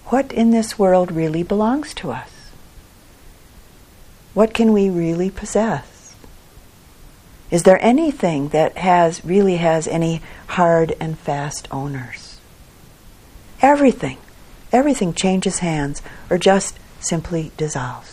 [0.07, 2.30] what in this world really belongs to us?
[4.35, 6.14] What can we really possess?
[7.51, 12.41] Is there anything that has really has any hard and fast owners?
[13.61, 14.16] Everything,
[14.72, 18.12] everything changes hands or just simply dissolves.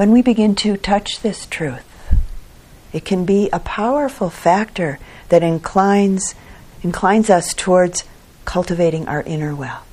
[0.00, 1.84] When we begin to touch this truth,
[2.90, 4.98] it can be a powerful factor
[5.28, 6.34] that inclines
[6.82, 8.04] inclines us towards
[8.46, 9.86] cultivating our inner wealth.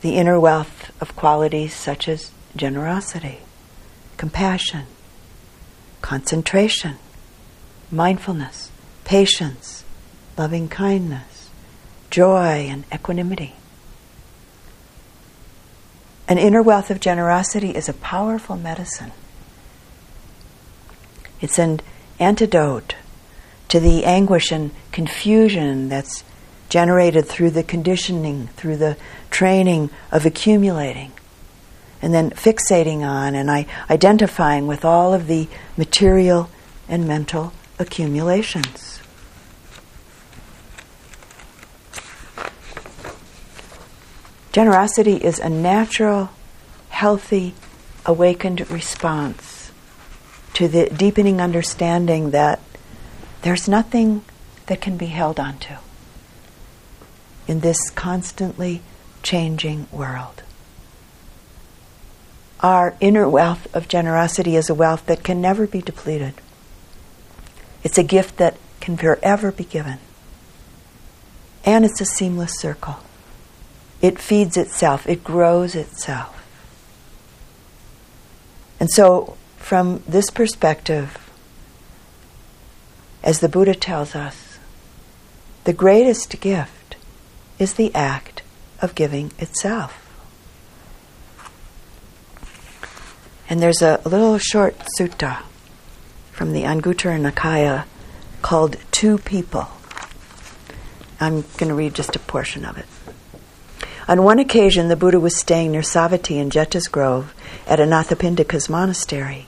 [0.00, 3.40] The inner wealth of qualities such as generosity,
[4.16, 4.86] compassion,
[6.00, 6.96] concentration,
[7.90, 8.70] mindfulness,
[9.04, 9.84] patience,
[10.38, 11.50] loving kindness,
[12.08, 13.52] joy, and equanimity.
[16.30, 19.10] An inner wealth of generosity is a powerful medicine.
[21.40, 21.80] It's an
[22.20, 22.94] antidote
[23.66, 26.22] to the anguish and confusion that's
[26.68, 28.96] generated through the conditioning, through the
[29.30, 31.10] training of accumulating,
[32.00, 33.50] and then fixating on and
[33.90, 36.48] identifying with all of the material
[36.88, 38.99] and mental accumulations.
[44.52, 46.30] Generosity is a natural,
[46.88, 47.54] healthy,
[48.04, 49.70] awakened response
[50.54, 52.58] to the deepening understanding that
[53.42, 54.24] there's nothing
[54.66, 55.74] that can be held onto
[57.46, 58.82] in this constantly
[59.22, 60.42] changing world.
[62.60, 66.34] Our inner wealth of generosity is a wealth that can never be depleted.
[67.82, 69.98] It's a gift that can forever be given.
[71.64, 72.96] And it's a seamless circle.
[74.00, 76.36] It feeds itself, it grows itself.
[78.78, 81.18] And so, from this perspective,
[83.22, 84.58] as the Buddha tells us,
[85.64, 86.96] the greatest gift
[87.58, 88.42] is the act
[88.80, 89.96] of giving itself.
[93.50, 95.42] And there's a little short sutta
[96.32, 97.84] from the Anguttara Nikaya
[98.40, 99.68] called Two People.
[101.20, 102.86] I'm going to read just a portion of it.
[104.10, 107.32] On one occasion, the Buddha was staying near Savatthi in Jeta's Grove
[107.64, 109.46] at Anathapindika's monastery.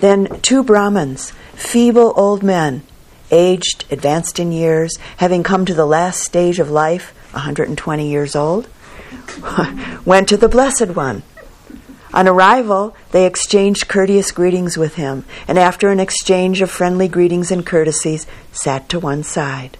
[0.00, 2.82] Then two Brahmins, feeble old men,
[3.30, 8.66] aged, advanced in years, having come to the last stage of life, 120 years old,
[10.04, 11.22] went to the Blessed One.
[12.12, 17.52] On arrival, they exchanged courteous greetings with him, and after an exchange of friendly greetings
[17.52, 19.78] and courtesies, sat to one side.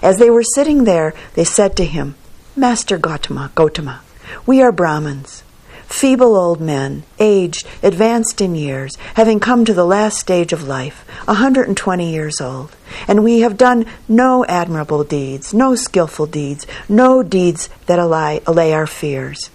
[0.00, 2.14] As they were sitting there, they said to him,
[2.58, 4.00] Master Gautama, Gautama,
[4.44, 5.44] we are Brahmins
[5.86, 11.04] feeble old men, aged, advanced in years, having come to the last stage of life,
[11.22, 12.74] a 120 years old.
[13.06, 18.72] And we have done no admirable deeds, no skilful deeds, no deeds that allay, allay
[18.72, 19.50] our fears.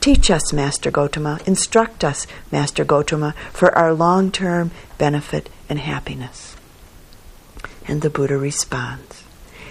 [0.00, 6.56] Teach us, Master Gotama, instruct us, Master Gotama, for our long term benefit and happiness.
[7.88, 9.13] And the Buddha responds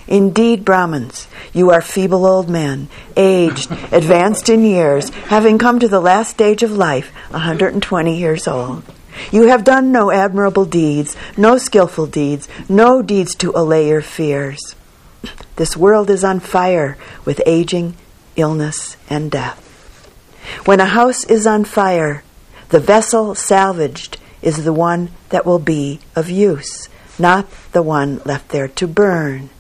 [0.08, 6.02] Indeed, Brahmins, you are feeble old men, aged, advanced in years, having come to the
[6.02, 8.84] last stage of life, 120 years old.
[9.32, 14.76] You have done no admirable deeds, no skillful deeds, no deeds to allay your fears.
[15.56, 17.96] This world is on fire with aging,
[18.36, 19.60] illness, and death.
[20.66, 22.24] When a house is on fire,
[22.70, 26.90] the vessel salvaged is the one that will be of use,
[27.20, 29.52] not the one left there to burn.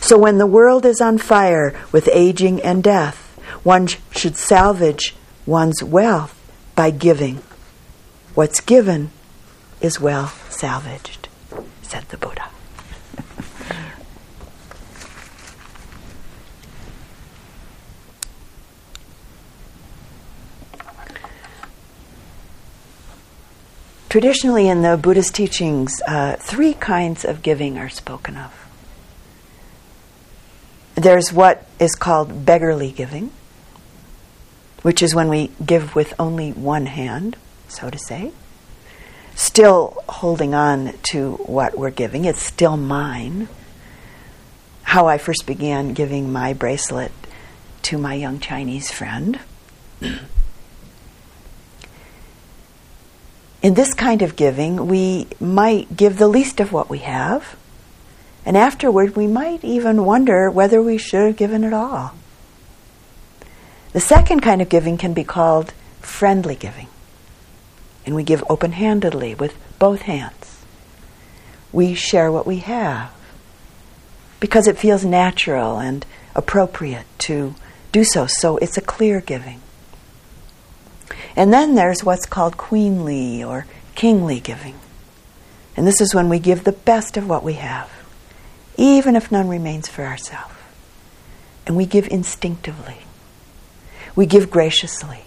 [0.00, 3.18] So when the world is on fire with aging and death,
[3.62, 5.14] one should salvage
[5.46, 6.38] one's wealth
[6.74, 7.42] by giving.
[8.34, 9.10] What's given
[9.80, 11.28] is well salvaged,
[11.82, 12.48] said the Buddha.
[24.08, 28.61] Traditionally, in the Buddhist teachings, uh, three kinds of giving are spoken of.
[31.02, 33.32] There's what is called beggarly giving,
[34.82, 37.36] which is when we give with only one hand,
[37.66, 38.30] so to say,
[39.34, 42.24] still holding on to what we're giving.
[42.24, 43.48] It's still mine.
[44.84, 47.10] How I first began giving my bracelet
[47.82, 49.40] to my young Chinese friend.
[53.60, 57.56] in this kind of giving, we might give the least of what we have,
[58.44, 62.14] and afterward we might even wonder whether we should have given it all.
[63.92, 66.88] The second kind of giving can be called friendly giving,
[68.06, 70.64] and we give open handedly with both hands.
[71.72, 73.12] We share what we have
[74.40, 77.54] because it feels natural and appropriate to
[77.92, 79.60] do so, so it's a clear giving.
[81.36, 84.74] And then there's what's called queenly or kingly giving.
[85.76, 87.90] And this is when we give the best of what we have,
[88.76, 90.54] even if none remains for ourselves.
[91.66, 92.98] And we give instinctively.
[94.16, 95.24] We give graciously.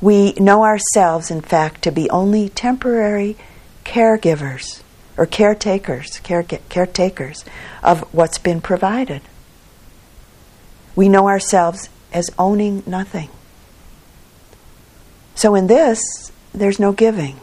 [0.00, 3.36] We know ourselves, in fact, to be only temporary
[3.84, 4.82] caregivers
[5.16, 7.44] or caretakers, care, caretakers
[7.82, 9.22] of what's been provided.
[10.94, 13.30] We know ourselves as owning nothing.
[15.34, 16.00] So in this,
[16.52, 17.40] there's no giving.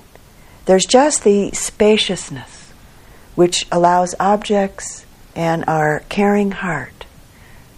[0.66, 2.59] There's just the spaciousness
[3.40, 7.06] which allows objects and our caring heart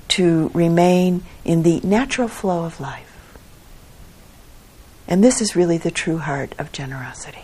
[0.08, 3.38] to remain in the natural flow of life.
[5.08, 7.44] And this is really the true heart of generosity.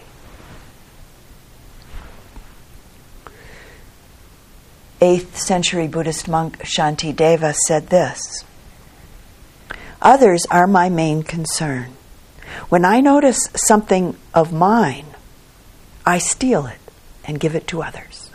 [5.00, 8.44] Eighth century Buddhist monk Shantideva said this
[10.02, 11.92] Others are my main concern.
[12.70, 15.06] When I notice something of mine,
[16.04, 16.80] I steal it
[17.28, 18.32] and give it to others.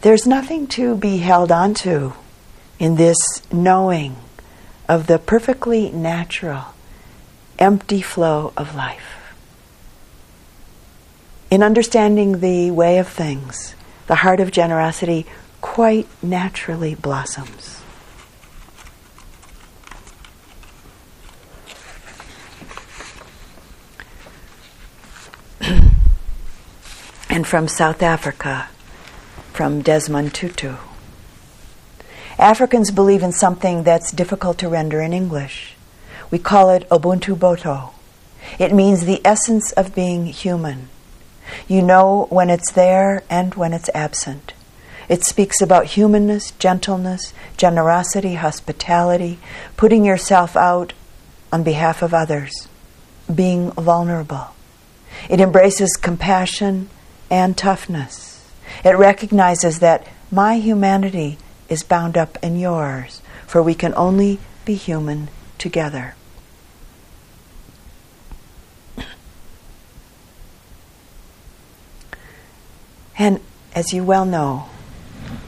[0.00, 2.12] There's nothing to be held onto
[2.78, 3.16] in this
[3.50, 4.16] knowing
[4.88, 6.74] of the perfectly natural,
[7.58, 9.34] empty flow of life.
[11.50, 13.74] In understanding the way of things,
[14.06, 15.24] the heart of generosity
[15.60, 17.83] quite naturally blossoms.
[27.34, 28.68] And from South Africa,
[29.52, 30.76] from Desmond Tutu.
[32.38, 35.74] Africans believe in something that's difficult to render in English.
[36.30, 37.90] We call it Ubuntu Botho.
[38.60, 40.90] It means the essence of being human.
[41.66, 44.54] You know when it's there and when it's absent.
[45.08, 49.40] It speaks about humanness, gentleness, generosity, hospitality,
[49.76, 50.92] putting yourself out
[51.52, 52.68] on behalf of others,
[53.34, 54.54] being vulnerable.
[55.28, 56.90] It embraces compassion
[57.34, 58.48] and toughness.
[58.84, 61.36] It recognizes that my humanity
[61.68, 65.28] is bound up in yours, for we can only be human
[65.58, 66.14] together.
[73.18, 73.40] And
[73.74, 74.68] as you well know,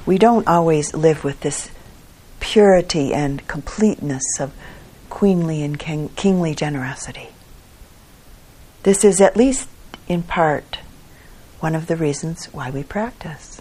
[0.04, 1.70] we don't always live with this
[2.40, 4.52] purity and completeness of
[5.08, 7.28] queenly and king- kingly generosity.
[8.82, 9.68] This is at least
[10.08, 10.78] in part
[11.66, 13.60] one of the reasons why we practice.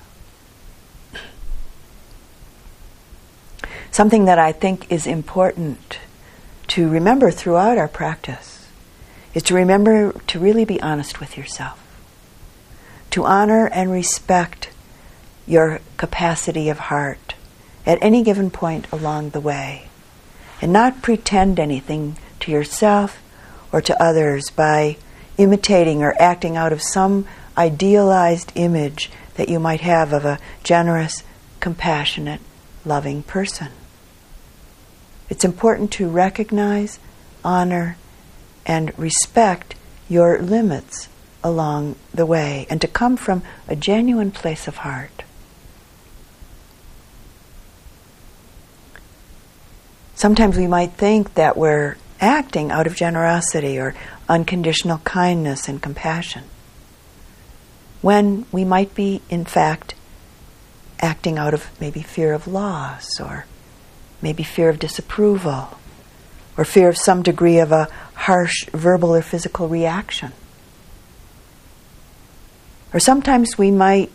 [3.90, 5.98] Something that I think is important
[6.68, 8.68] to remember throughout our practice
[9.34, 11.80] is to remember to really be honest with yourself,
[13.10, 14.70] to honor and respect
[15.48, 17.34] your capacity of heart
[17.88, 19.88] at any given point along the way,
[20.62, 23.20] and not pretend anything to yourself
[23.72, 24.96] or to others by
[25.40, 27.26] imitating or acting out of some
[27.58, 31.24] idealized image that you might have of a generous,
[31.60, 32.42] compassionate,
[32.86, 33.70] loving person.
[35.30, 37.00] It's important to recognize,
[37.44, 37.98] honor,
[38.66, 39.76] and respect
[40.08, 41.10] your limits
[41.44, 45.24] along the way and to come from a genuine place of heart.
[50.16, 53.94] Sometimes we might think that we're acting out of generosity or
[54.30, 56.44] unconditional kindness and compassion,
[58.06, 59.96] when we might be, in fact,
[61.02, 63.48] acting out of maybe fear of loss or
[64.22, 65.76] maybe fear of disapproval
[66.56, 70.32] or fear of some degree of a harsh verbal or physical reaction.
[72.94, 74.12] Or sometimes we might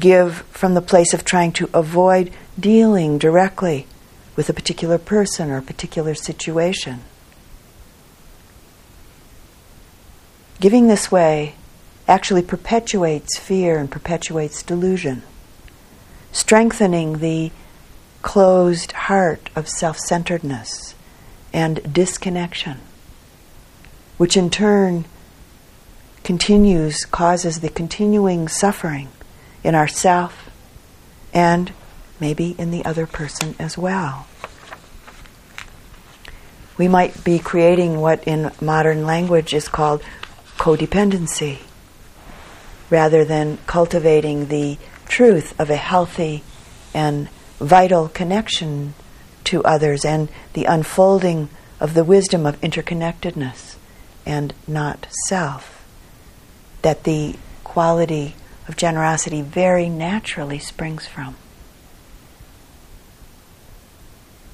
[0.00, 3.86] give from the place of trying to avoid dealing directly
[4.34, 7.00] with a particular person or a particular situation.
[10.58, 11.56] Giving this way
[12.06, 15.22] actually perpetuates fear and perpetuates delusion,
[16.32, 17.50] strengthening the
[18.22, 20.94] closed heart of self centeredness
[21.52, 22.80] and disconnection,
[24.16, 25.04] which in turn
[26.24, 29.08] continues, causes the continuing suffering
[29.62, 30.50] in ourself
[31.32, 31.72] and
[32.18, 34.26] maybe in the other person as well.
[36.76, 40.02] We might be creating what in modern language is called
[40.56, 41.58] codependency,
[42.94, 44.78] rather than cultivating the
[45.08, 46.44] truth of a healthy
[46.94, 47.28] and
[47.58, 48.94] vital connection
[49.42, 51.48] to others and the unfolding
[51.80, 53.74] of the wisdom of interconnectedness
[54.24, 55.84] and not self.
[56.82, 57.34] That the
[57.64, 58.36] quality
[58.68, 61.34] of generosity very naturally springs from.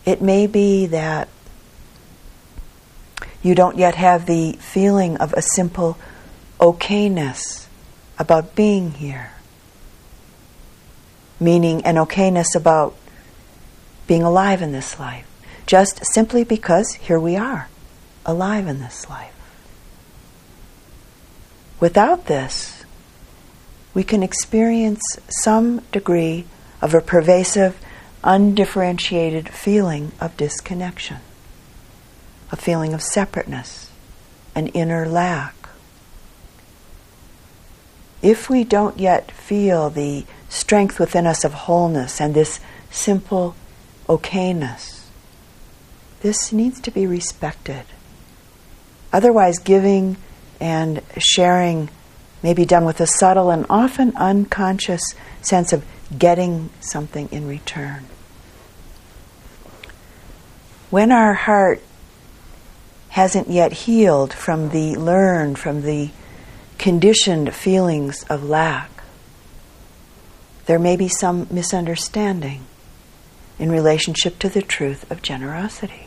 [0.06, 1.28] It may be that
[3.42, 5.98] you don't yet have the feeling of a simple
[6.58, 7.59] okayness
[8.20, 9.32] about being here.
[11.40, 12.94] Meaning an okayness about
[14.06, 15.26] being alive in this life.
[15.66, 17.68] Just simply because here we are,
[18.24, 19.34] alive in this life.
[21.80, 22.84] Without this,
[23.94, 26.44] we can experience some degree
[26.80, 27.76] of a pervasive,
[28.22, 31.18] undifferentiated feeling of disconnection
[32.52, 33.90] a feeling of separateness,
[34.54, 35.59] an inner lack.
[38.22, 42.60] If we don't yet feel the strength within us of wholeness and this
[42.90, 43.54] simple
[44.08, 45.04] okayness,
[46.20, 47.84] this needs to be respected.
[49.12, 50.16] Otherwise, giving
[50.60, 51.88] and sharing
[52.42, 55.02] may be done with a subtle and often unconscious
[55.40, 55.84] sense of
[56.16, 58.04] getting something in return.
[60.90, 61.82] When our heart
[63.10, 66.10] hasn't yet healed from the learned, from the
[66.80, 68.90] conditioned feelings of lack.
[70.64, 72.64] There may be some misunderstanding
[73.58, 76.06] in relationship to the truth of generosity.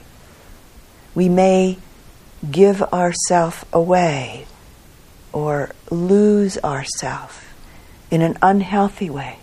[1.14, 1.78] We may
[2.50, 4.48] give ourself away
[5.32, 7.54] or lose ourself
[8.10, 9.38] in an unhealthy way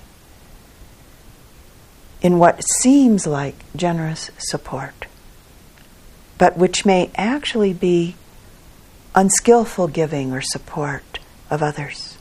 [2.20, 5.06] in what seems like generous support
[6.38, 8.16] but which may actually be
[9.14, 11.19] unskillful giving or support
[11.50, 12.16] of others.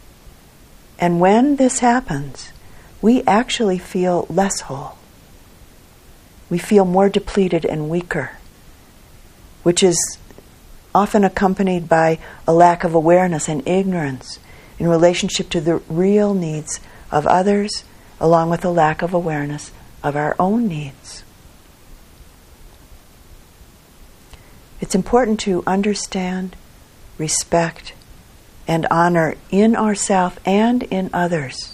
[0.97, 2.51] And when this happens,
[3.01, 4.97] we actually feel less whole.
[6.49, 8.31] We feel more depleted and weaker,
[9.63, 10.17] which is
[10.93, 14.39] often accompanied by a lack of awareness and ignorance
[14.79, 16.79] in relationship to the real needs
[17.11, 17.83] of others,
[18.19, 19.71] along with a lack of awareness
[20.03, 21.23] of our own needs.
[24.81, 26.55] It's important to understand,
[27.17, 27.93] respect,
[28.69, 31.73] and honor in ourselves and in others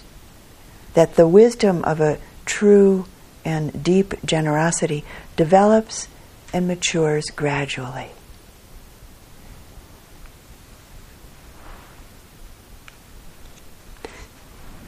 [0.94, 3.06] that the wisdom of a true
[3.44, 5.04] and deep generosity
[5.36, 6.08] develops
[6.54, 8.10] and matures gradually.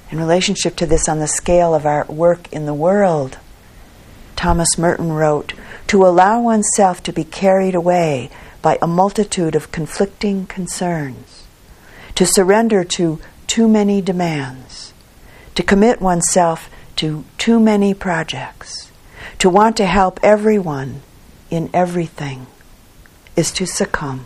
[0.10, 3.38] In relationship to this, on the scale of our work in the world,
[4.38, 5.54] Thomas Merton wrote
[5.88, 8.30] To allow oneself to be carried away
[8.62, 11.37] by a multitude of conflicting concerns,
[12.18, 14.92] to surrender to too many demands,
[15.54, 18.92] to commit oneself to too many projects,
[19.38, 21.04] to want to help everyone
[21.52, 22.48] in everything,
[23.36, 24.26] is to succumb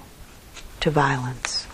[0.79, 1.67] to violence.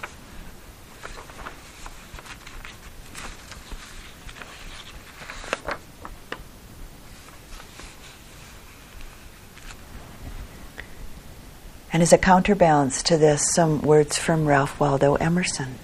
[11.94, 15.78] And as a counterbalance to this, some words from Ralph Waldo Emerson.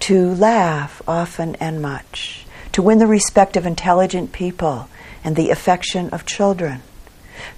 [0.00, 4.88] To laugh often and much, to win the respect of intelligent people
[5.22, 6.82] and the affection of children,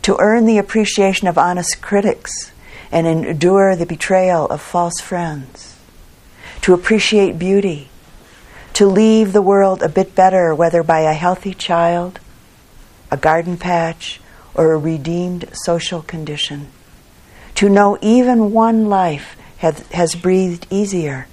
[0.02, 2.52] to earn the appreciation of honest critics
[2.90, 5.76] and endure the betrayal of false friends,
[6.62, 7.88] to appreciate beauty,
[8.72, 12.18] to leave the world a bit better, whether by a healthy child,
[13.10, 14.20] a garden patch,
[14.54, 16.68] or a redeemed social condition.
[17.56, 21.26] To know even one life has, has breathed easier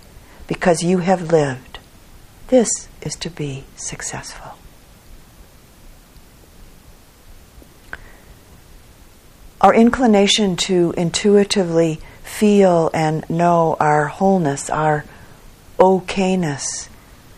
[0.48, 1.80] because you have lived.
[2.48, 4.54] This is to be successful.
[9.60, 15.04] Our inclination to intuitively feel and know our wholeness, our
[15.80, 16.88] okayness,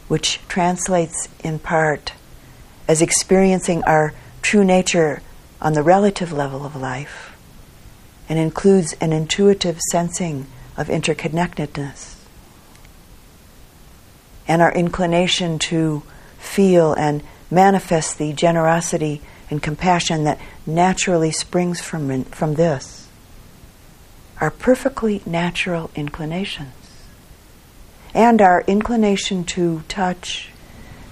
[0.07, 2.13] which translates in part
[2.87, 5.21] as experiencing our true nature
[5.61, 7.37] on the relative level of life,
[8.27, 10.45] and includes an intuitive sensing
[10.77, 12.18] of interconnectedness.
[14.49, 16.03] And our inclination to
[16.37, 23.07] feel and manifest the generosity and compassion that naturally springs from, from this
[24.41, 26.73] are perfectly natural inclinations.
[28.13, 30.49] And our inclination to touch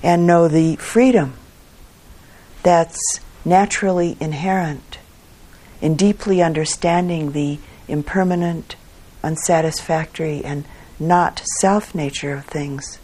[0.02, 1.36] and know the freedom
[2.64, 4.98] that's naturally inherent
[5.82, 8.76] in deeply understanding the impermanent,
[9.24, 10.66] unsatisfactory, and
[11.00, 13.00] not self nature of things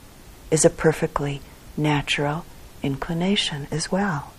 [0.54, 1.42] is a perfectly
[1.76, 2.46] natural
[2.84, 4.32] inclination as well.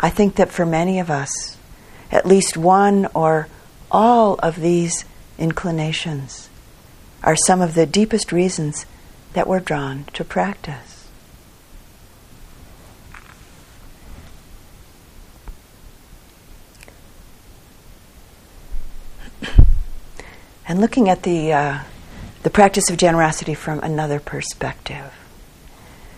[0.00, 1.56] I think that for many of us,
[2.10, 3.46] at least one or
[3.88, 5.04] all of these
[5.38, 6.50] inclinations
[7.22, 8.84] are some of the deepest reasons
[9.32, 11.06] that we're drawn to practice.
[20.66, 21.78] And looking at the, uh,
[22.46, 25.12] the practice of generosity from another perspective.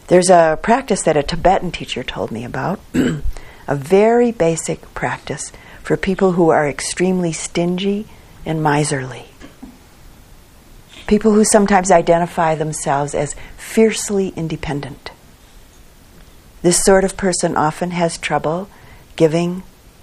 [0.09, 2.81] There's a practice that a Tibetan teacher told me about
[3.67, 5.51] a very basic practice
[5.83, 8.07] for people who are extremely stingy
[8.45, 9.25] and miserly.
[11.07, 15.11] People who sometimes identify themselves as fiercely independent.
[16.61, 18.69] This sort of person often has trouble
[19.17, 19.63] giving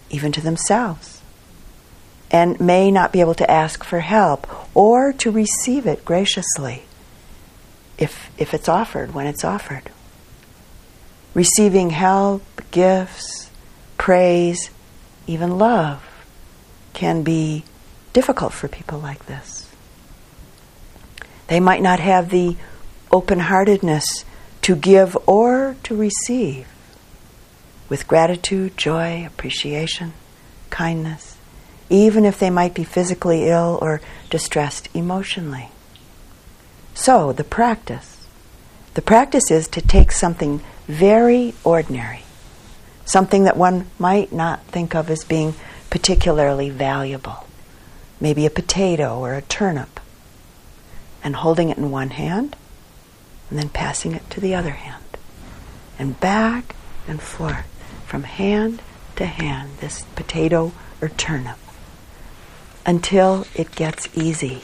[0.09, 1.14] even to themselves
[2.35, 6.83] and may not be able to ask for help or to receive it graciously
[7.97, 9.89] if, if it's offered, when it's offered.
[11.33, 13.49] Receiving help, gifts,
[13.97, 14.69] praise,
[15.27, 16.03] even love
[16.91, 17.63] can be
[18.11, 19.73] difficult for people like this.
[21.47, 22.57] They might not have the
[23.11, 24.25] open heartedness
[24.63, 26.67] to give or to receive
[27.87, 30.11] with gratitude, joy, appreciation,
[30.69, 31.34] kindness,
[31.89, 35.69] even if they might be physically ill or distressed emotionally.
[36.93, 38.27] So, the practice.
[38.93, 42.25] The practice is to take something very ordinary
[43.05, 45.53] something that one might not think of as being
[45.89, 47.47] particularly valuable,
[48.19, 49.99] maybe a potato or a turnip,
[51.23, 52.55] and holding it in one hand
[53.49, 55.03] and then passing it to the other hand,
[55.99, 56.75] and back
[57.07, 57.65] and forth
[58.07, 58.81] from hand
[59.15, 61.57] to hand, this potato or turnip,
[62.85, 64.61] until it gets easy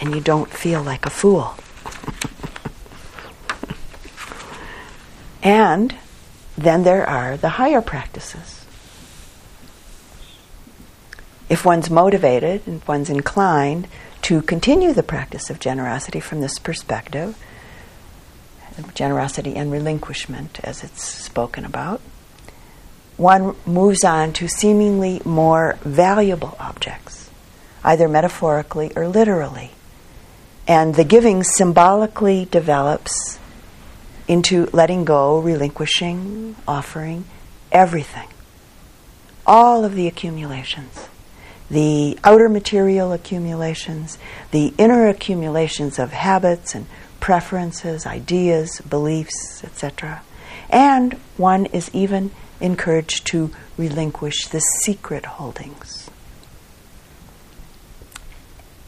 [0.00, 1.54] and you don't feel like a fool.
[5.42, 5.94] and
[6.56, 8.64] then there are the higher practices.
[11.48, 13.88] If one's motivated and one's inclined
[14.22, 17.36] to continue the practice of generosity from this perspective,
[18.94, 22.00] generosity and relinquishment, as it's spoken about,
[23.16, 27.19] one moves on to seemingly more valuable objects,
[27.84, 29.70] either metaphorically or literally.
[30.66, 33.38] And the giving symbolically develops
[34.28, 37.24] into letting go, relinquishing, offering
[37.72, 38.28] everything.
[39.46, 41.08] All of the accumulations.
[41.68, 44.18] The outer material accumulations,
[44.50, 46.86] the inner accumulations of habits and
[47.20, 50.22] preferences, ideas, beliefs, etc.
[50.68, 55.99] And one is even encouraged to relinquish the secret holdings.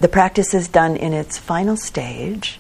[0.03, 2.59] The practice is done in its final stage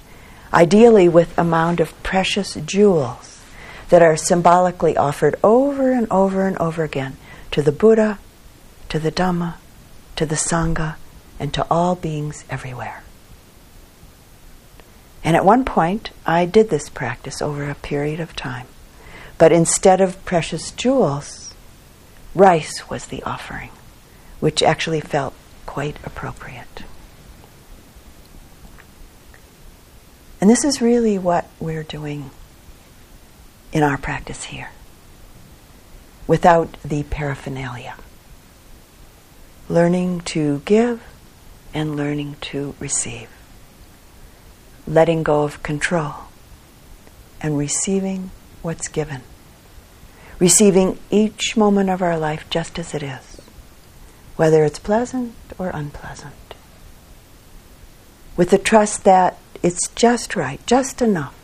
[0.54, 3.40] ideally with a mound of precious jewels
[3.88, 7.16] that are symbolically offered over and over and over again
[7.50, 8.20] to the Buddha,
[8.90, 9.54] to the Dhamma,
[10.14, 10.94] to the Sangha,
[11.40, 13.02] and to all beings everywhere.
[15.24, 18.68] And at one point, I did this practice over a period of time.
[19.38, 21.54] But instead of precious jewels,
[22.36, 23.70] rice was the offering,
[24.38, 25.34] which actually felt
[25.66, 26.84] quite appropriate.
[30.42, 32.32] And this is really what we're doing
[33.72, 34.70] in our practice here,
[36.26, 37.94] without the paraphernalia.
[39.68, 41.00] Learning to give
[41.72, 43.28] and learning to receive.
[44.84, 46.14] Letting go of control
[47.40, 48.32] and receiving
[48.62, 49.20] what's given.
[50.40, 53.40] Receiving each moment of our life just as it is,
[54.34, 56.34] whether it's pleasant or unpleasant.
[58.36, 61.34] With the trust that it's just right, just enough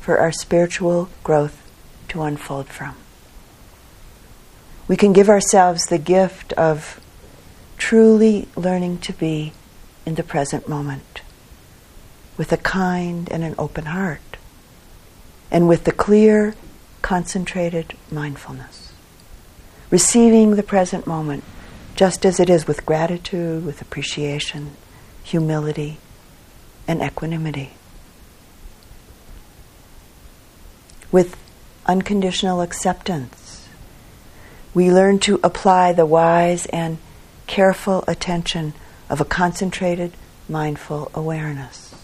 [0.00, 1.62] for our spiritual growth
[2.08, 2.94] to unfold from.
[4.86, 7.00] We can give ourselves the gift of
[7.76, 9.52] truly learning to be
[10.06, 11.22] in the present moment
[12.36, 14.36] with a kind and an open heart
[15.50, 16.54] and with the clear,
[17.02, 18.92] concentrated mindfulness.
[19.90, 21.44] Receiving the present moment
[21.96, 24.76] just as it is with gratitude, with appreciation,
[25.22, 25.98] humility,
[26.88, 27.70] and equanimity.
[31.12, 31.36] With
[31.86, 33.68] unconditional acceptance,
[34.74, 36.98] we learn to apply the wise and
[37.46, 38.74] careful attention
[39.08, 40.12] of a concentrated,
[40.48, 41.94] mindful awareness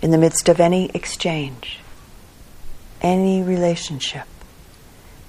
[0.00, 1.80] in the midst of any exchange,
[3.00, 4.26] any relationship,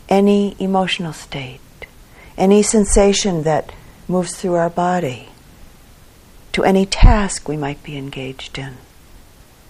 [0.08, 1.60] any emotional state,
[2.38, 3.72] any sensation that
[4.08, 5.30] moves through our body,
[6.54, 8.78] to any task we might be engaged in,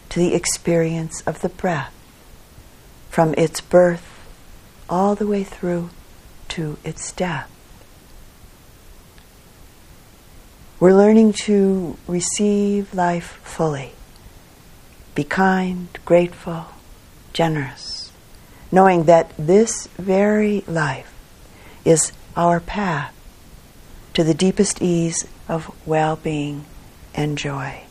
[0.10, 1.94] to the experience of the breath
[3.10, 4.06] from its birth
[4.90, 5.90] all the way through
[6.48, 7.50] to its death.
[10.80, 13.92] We're learning to receive life fully,
[15.14, 16.68] be kind, grateful,
[17.34, 18.14] generous,
[18.72, 21.14] knowing that this very life
[21.84, 23.14] is our path
[24.14, 26.64] to the deepest ease of well being
[27.14, 27.82] and joy,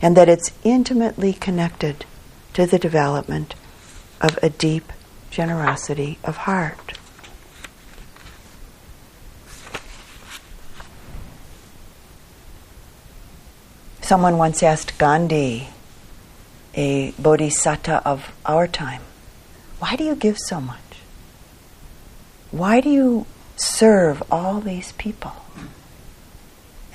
[0.00, 2.04] and that it's intimately connected
[2.52, 3.54] to the development
[4.20, 4.92] of a deep
[5.30, 6.98] generosity of heart.
[14.02, 15.68] Someone once asked Gandhi,
[16.74, 19.02] a bodhisattva of our time,
[19.80, 20.78] why do you give so much?
[22.52, 25.32] Why do you serve all these people?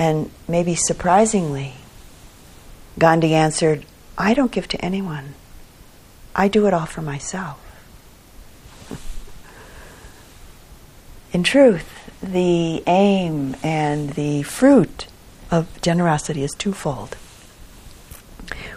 [0.01, 1.75] And maybe surprisingly,
[2.97, 3.85] Gandhi answered,
[4.17, 5.35] I don't give to anyone.
[6.35, 7.59] I do it all for myself.
[11.33, 11.87] In truth,
[12.19, 15.05] the aim and the fruit
[15.51, 17.15] of generosity is twofold.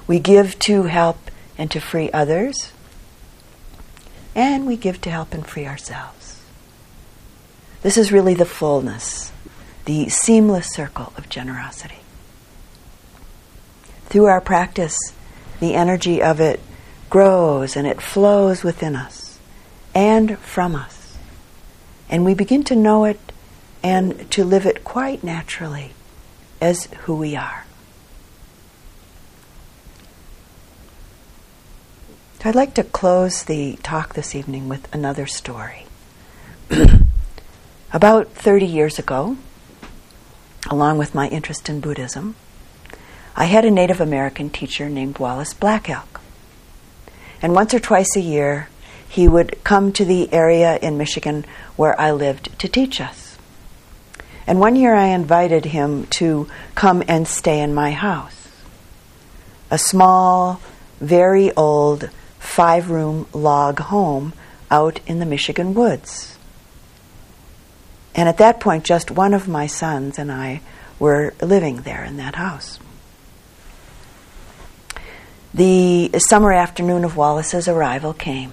[0.07, 2.71] We give to help and to free others,
[4.35, 6.43] and we give to help and free ourselves.
[7.81, 9.33] This is really the fullness,
[9.85, 11.99] the seamless circle of generosity.
[14.07, 14.97] Through our practice,
[15.61, 16.61] the energy of it
[17.11, 19.39] grows and it flows within us
[19.95, 21.17] and from us.
[22.09, 23.21] And we begin to know it
[23.83, 25.93] and to live it quite naturally
[26.61, 27.65] as who we are.
[32.47, 35.87] I'd like to close the talk this evening with another story.
[37.93, 39.39] About 30 years ago,
[40.71, 42.35] along with my interest in Buddhism,
[43.37, 46.21] I had a Native American teacher named Wallace Black Elk.
[47.43, 48.69] And once or twice a year,
[49.09, 51.45] he would come to the area in Michigan
[51.77, 53.37] where I lived to teach us.
[54.47, 58.49] And one year I invited him to come and stay in my house.
[59.71, 60.61] A small,
[61.01, 64.33] very old, five room log home
[64.71, 66.34] out in the Michigan woods.
[68.15, 70.61] And at that point, just one of my sons and I
[70.99, 72.79] were living there in that house.
[75.53, 78.53] The summer afternoon of Wallace's arrival came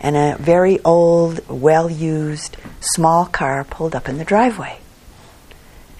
[0.00, 4.78] and a very old, well used, small car pulled up in the driveway.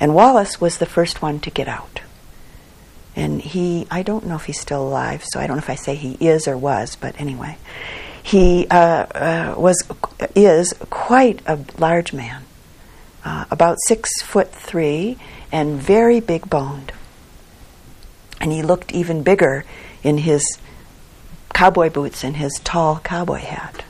[0.00, 2.00] And Wallace was the first one to get out.
[3.16, 5.74] And he, I don't know if he's still alive, so I don't know if I
[5.74, 7.58] say he is or was, but anyway,
[8.28, 9.82] he uh, uh, was,
[10.34, 12.44] is quite a large man,
[13.24, 15.16] uh, about six foot three
[15.50, 16.92] and very big boned.
[18.38, 19.64] And he looked even bigger
[20.02, 20.58] in his
[21.54, 23.82] cowboy boots and his tall cowboy hat.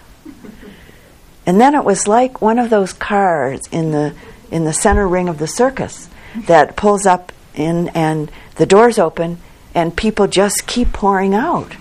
[1.44, 4.14] And then it was like one of those cars in the
[4.52, 6.08] in the center ring of the circus
[6.46, 9.38] that pulls up in and the doors open
[9.74, 11.74] and people just keep pouring out.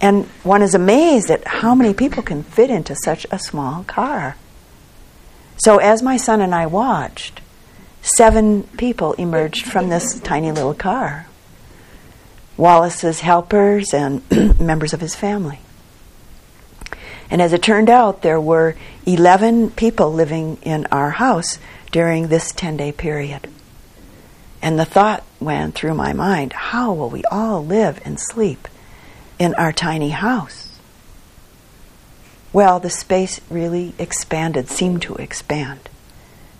[0.00, 4.36] And one is amazed at how many people can fit into such a small car.
[5.58, 7.40] So as my son and I watched,
[8.02, 11.26] seven people emerged from this tiny little car.
[12.56, 14.22] Wallace's helpers and
[14.60, 15.60] members of his family.
[17.30, 21.58] And as it turned out, there were 11 people living in our house
[21.90, 23.48] during this 10 day period.
[24.62, 28.68] And the thought went through my mind how will we all live and sleep
[29.38, 30.78] in our tiny house?
[32.52, 35.88] Well, the space really expanded, seemed to expand.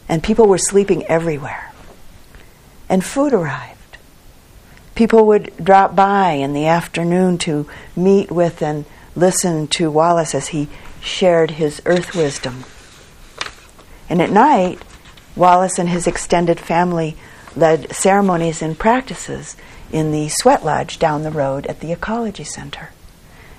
[0.08, 1.72] And people were sleeping everywhere.
[2.88, 3.96] And food arrived.
[4.94, 8.84] People would drop by in the afternoon to meet with and
[9.14, 10.68] listen to Wallace as he
[11.00, 12.64] shared his earth wisdom.
[14.08, 14.82] And at night,
[15.34, 17.16] Wallace and his extended family
[17.54, 19.56] led ceremonies and practices
[19.92, 22.90] in the sweat lodge down the road at the ecology center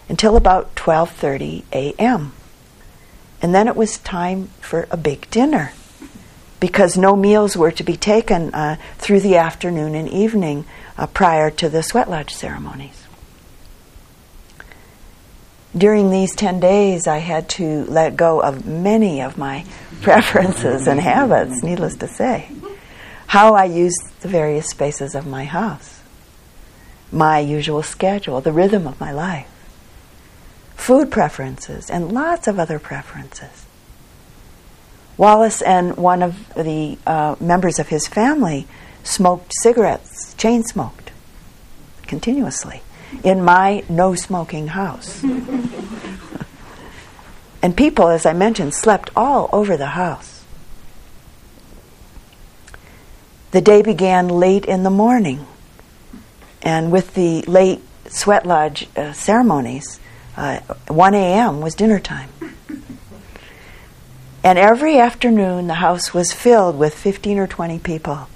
[0.10, 2.34] until about 12:30 a.m.
[3.41, 5.74] And then it was time for a big dinner
[6.60, 10.66] because no meals were to be taken uh, through the afternoon and evening
[10.98, 13.04] uh, prior to the sweat lodge ceremonies.
[15.78, 19.66] During these 10 days, I had to let go of many of my
[20.02, 22.49] preferences and habits, needless to say.
[23.28, 25.97] How I used the various spaces of my house,
[27.12, 29.48] my usual schedule, the rhythm of my life,
[30.76, 33.66] food preferences, and lots of other preferences.
[35.18, 38.68] Wallace and one of the uh, members of his family
[39.04, 41.12] smoked cigarettes, chain smoked,
[42.06, 42.82] continuously,
[43.24, 45.24] in my no smoking house.
[47.64, 50.44] and people, as I mentioned, slept all over the house.
[53.52, 55.48] The day began late in the morning,
[56.62, 60.00] and with the late sweat lodge uh, ceremonies,
[60.36, 61.62] uh, 1 a.m.
[61.62, 62.30] was dinner time.
[64.44, 68.28] And every afternoon, the house was filled with 15 or 20 people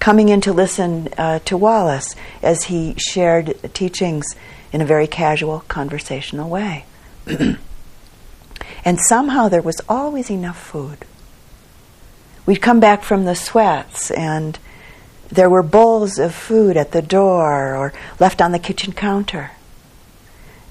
[0.00, 4.34] coming in to listen uh, to Wallace as he shared teachings
[4.72, 6.86] in a very casual, conversational way.
[8.84, 11.04] and somehow there was always enough food.
[12.46, 14.58] We'd come back from the sweats, and
[15.30, 19.52] there were bowls of food at the door or left on the kitchen counter.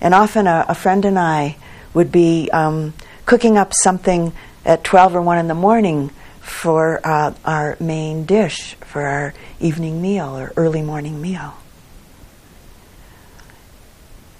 [0.01, 1.57] And often a, a friend and I
[1.93, 2.93] would be um,
[3.25, 4.33] cooking up something
[4.65, 6.11] at 12 or 1 in the morning
[6.41, 11.53] for uh, our main dish for our evening meal or early morning meal.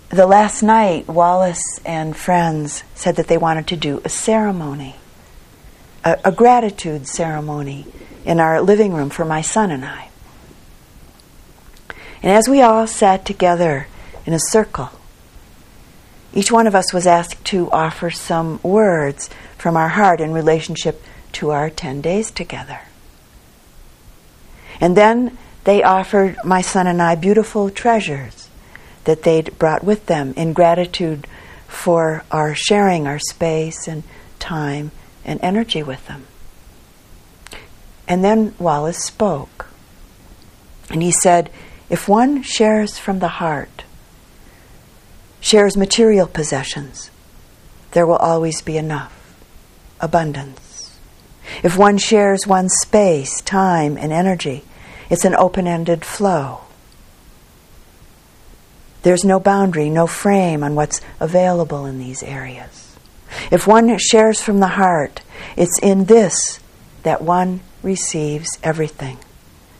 [0.09, 4.95] The last night, Wallace and friends said that they wanted to do a ceremony,
[6.03, 7.85] a, a gratitude ceremony
[8.25, 10.08] in our living room for my son and I.
[12.21, 13.87] And as we all sat together
[14.25, 14.89] in a circle,
[16.33, 21.01] each one of us was asked to offer some words from our heart in relationship
[21.33, 22.81] to our 10 days together.
[24.79, 28.49] And then they offered my son and I beautiful treasures
[29.05, 31.27] that they'd brought with them in gratitude
[31.67, 34.03] for our sharing our space and
[34.39, 34.91] time
[35.25, 36.25] and energy with them.
[38.07, 39.67] And then Wallace spoke.
[40.89, 41.49] And he said,
[41.89, 43.83] if one shares from the heart,
[45.41, 47.09] shares material possessions,
[47.91, 49.35] there will always be enough,
[49.99, 50.97] abundance.
[51.63, 54.63] If one shares one's space, time, and energy,
[55.09, 56.61] it's an open ended flow.
[59.01, 62.95] There's no boundary, no frame on what's available in these areas.
[63.49, 65.21] If one shares from the heart,
[65.55, 66.59] it's in this
[67.03, 69.17] that one receives everything.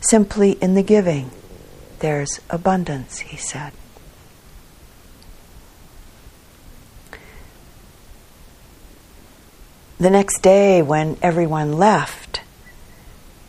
[0.01, 1.31] Simply in the giving,
[1.99, 3.73] there's abundance, he said.
[9.99, 12.41] The next day, when everyone left,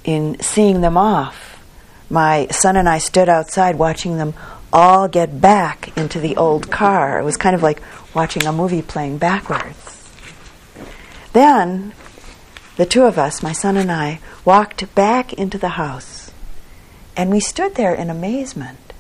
[0.05, 1.63] in seeing them off,
[2.09, 4.35] my son and I stood outside watching them
[4.73, 7.21] all get back into the old car.
[7.21, 7.81] It was kind of like
[8.15, 10.11] watching a movie playing backwards.
[11.33, 11.93] Then
[12.77, 16.20] the two of us, my son and I, walked back into the house
[17.17, 18.93] and we stood there in amazement.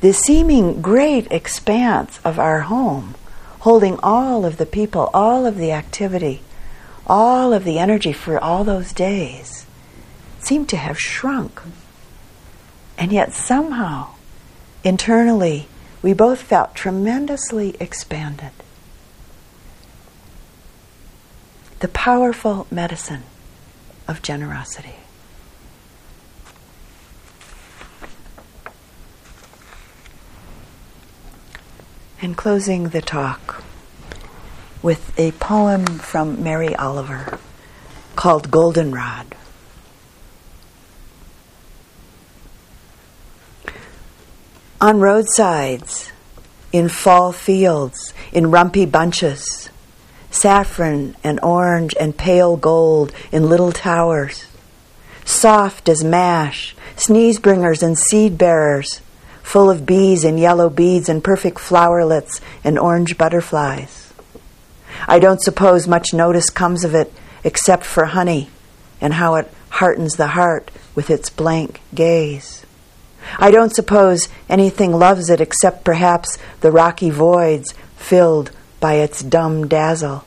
[0.00, 3.14] The seeming great expanse of our home,
[3.60, 6.42] holding all of the people, all of the activity,
[7.06, 9.66] all of the energy for all those days,
[10.38, 11.60] seemed to have shrunk
[13.00, 14.08] and yet somehow,
[14.84, 15.66] internally,
[16.02, 18.50] we both felt tremendously expanded.
[21.78, 23.22] The powerful medicine
[24.06, 24.96] of generosity.
[32.22, 33.62] and closing the talk
[34.82, 37.38] with a poem from Mary Oliver
[38.16, 39.34] called Goldenrod.
[44.80, 46.10] On roadsides,
[46.72, 49.68] in fall fields, in rumpy bunches,
[50.30, 54.46] saffron and orange and pale gold in little towers,
[55.24, 59.00] soft as mash, sneeze bringers and seed bearers
[59.50, 64.12] full of bees and yellow beads and perfect flowerlets and orange butterflies.
[65.08, 67.12] I don't suppose much notice comes of it
[67.42, 68.48] except for honey
[69.00, 72.64] and how it heartens the heart with its blank gaze.
[73.40, 79.66] I don't suppose anything loves it except perhaps the rocky voids filled by its dumb
[79.66, 80.24] dazzle.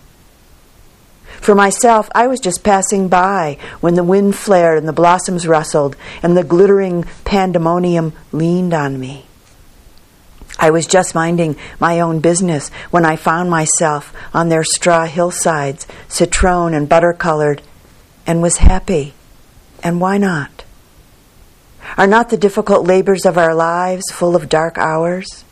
[1.44, 5.98] For myself, I was just passing by when the wind flared and the blossoms rustled
[6.24, 9.26] and the glittering pandemonium leaned on me.
[10.58, 15.86] I was just minding my own business when I found myself on their straw hillsides,
[16.08, 17.62] citron and butter colored,
[18.26, 19.14] and was happy.
[19.84, 20.64] And why not?
[21.98, 25.44] Are not the difficult labors of our lives full of dark hours?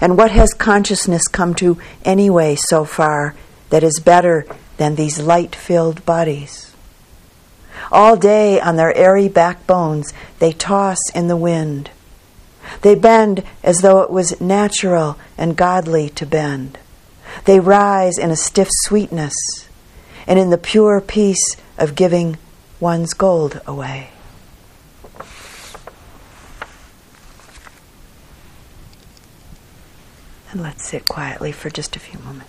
[0.00, 3.34] And what has consciousness come to anyway so far
[3.70, 4.46] that is better
[4.82, 6.74] than these light filled bodies?
[7.92, 11.88] All day on their airy backbones they toss in the wind.
[12.80, 16.78] They bend as though it was natural and godly to bend.
[17.44, 19.34] They rise in a stiff sweetness
[20.26, 22.36] and in the pure peace of giving
[22.80, 24.10] one's gold away.
[30.50, 32.48] And let's sit quietly for just a few moments.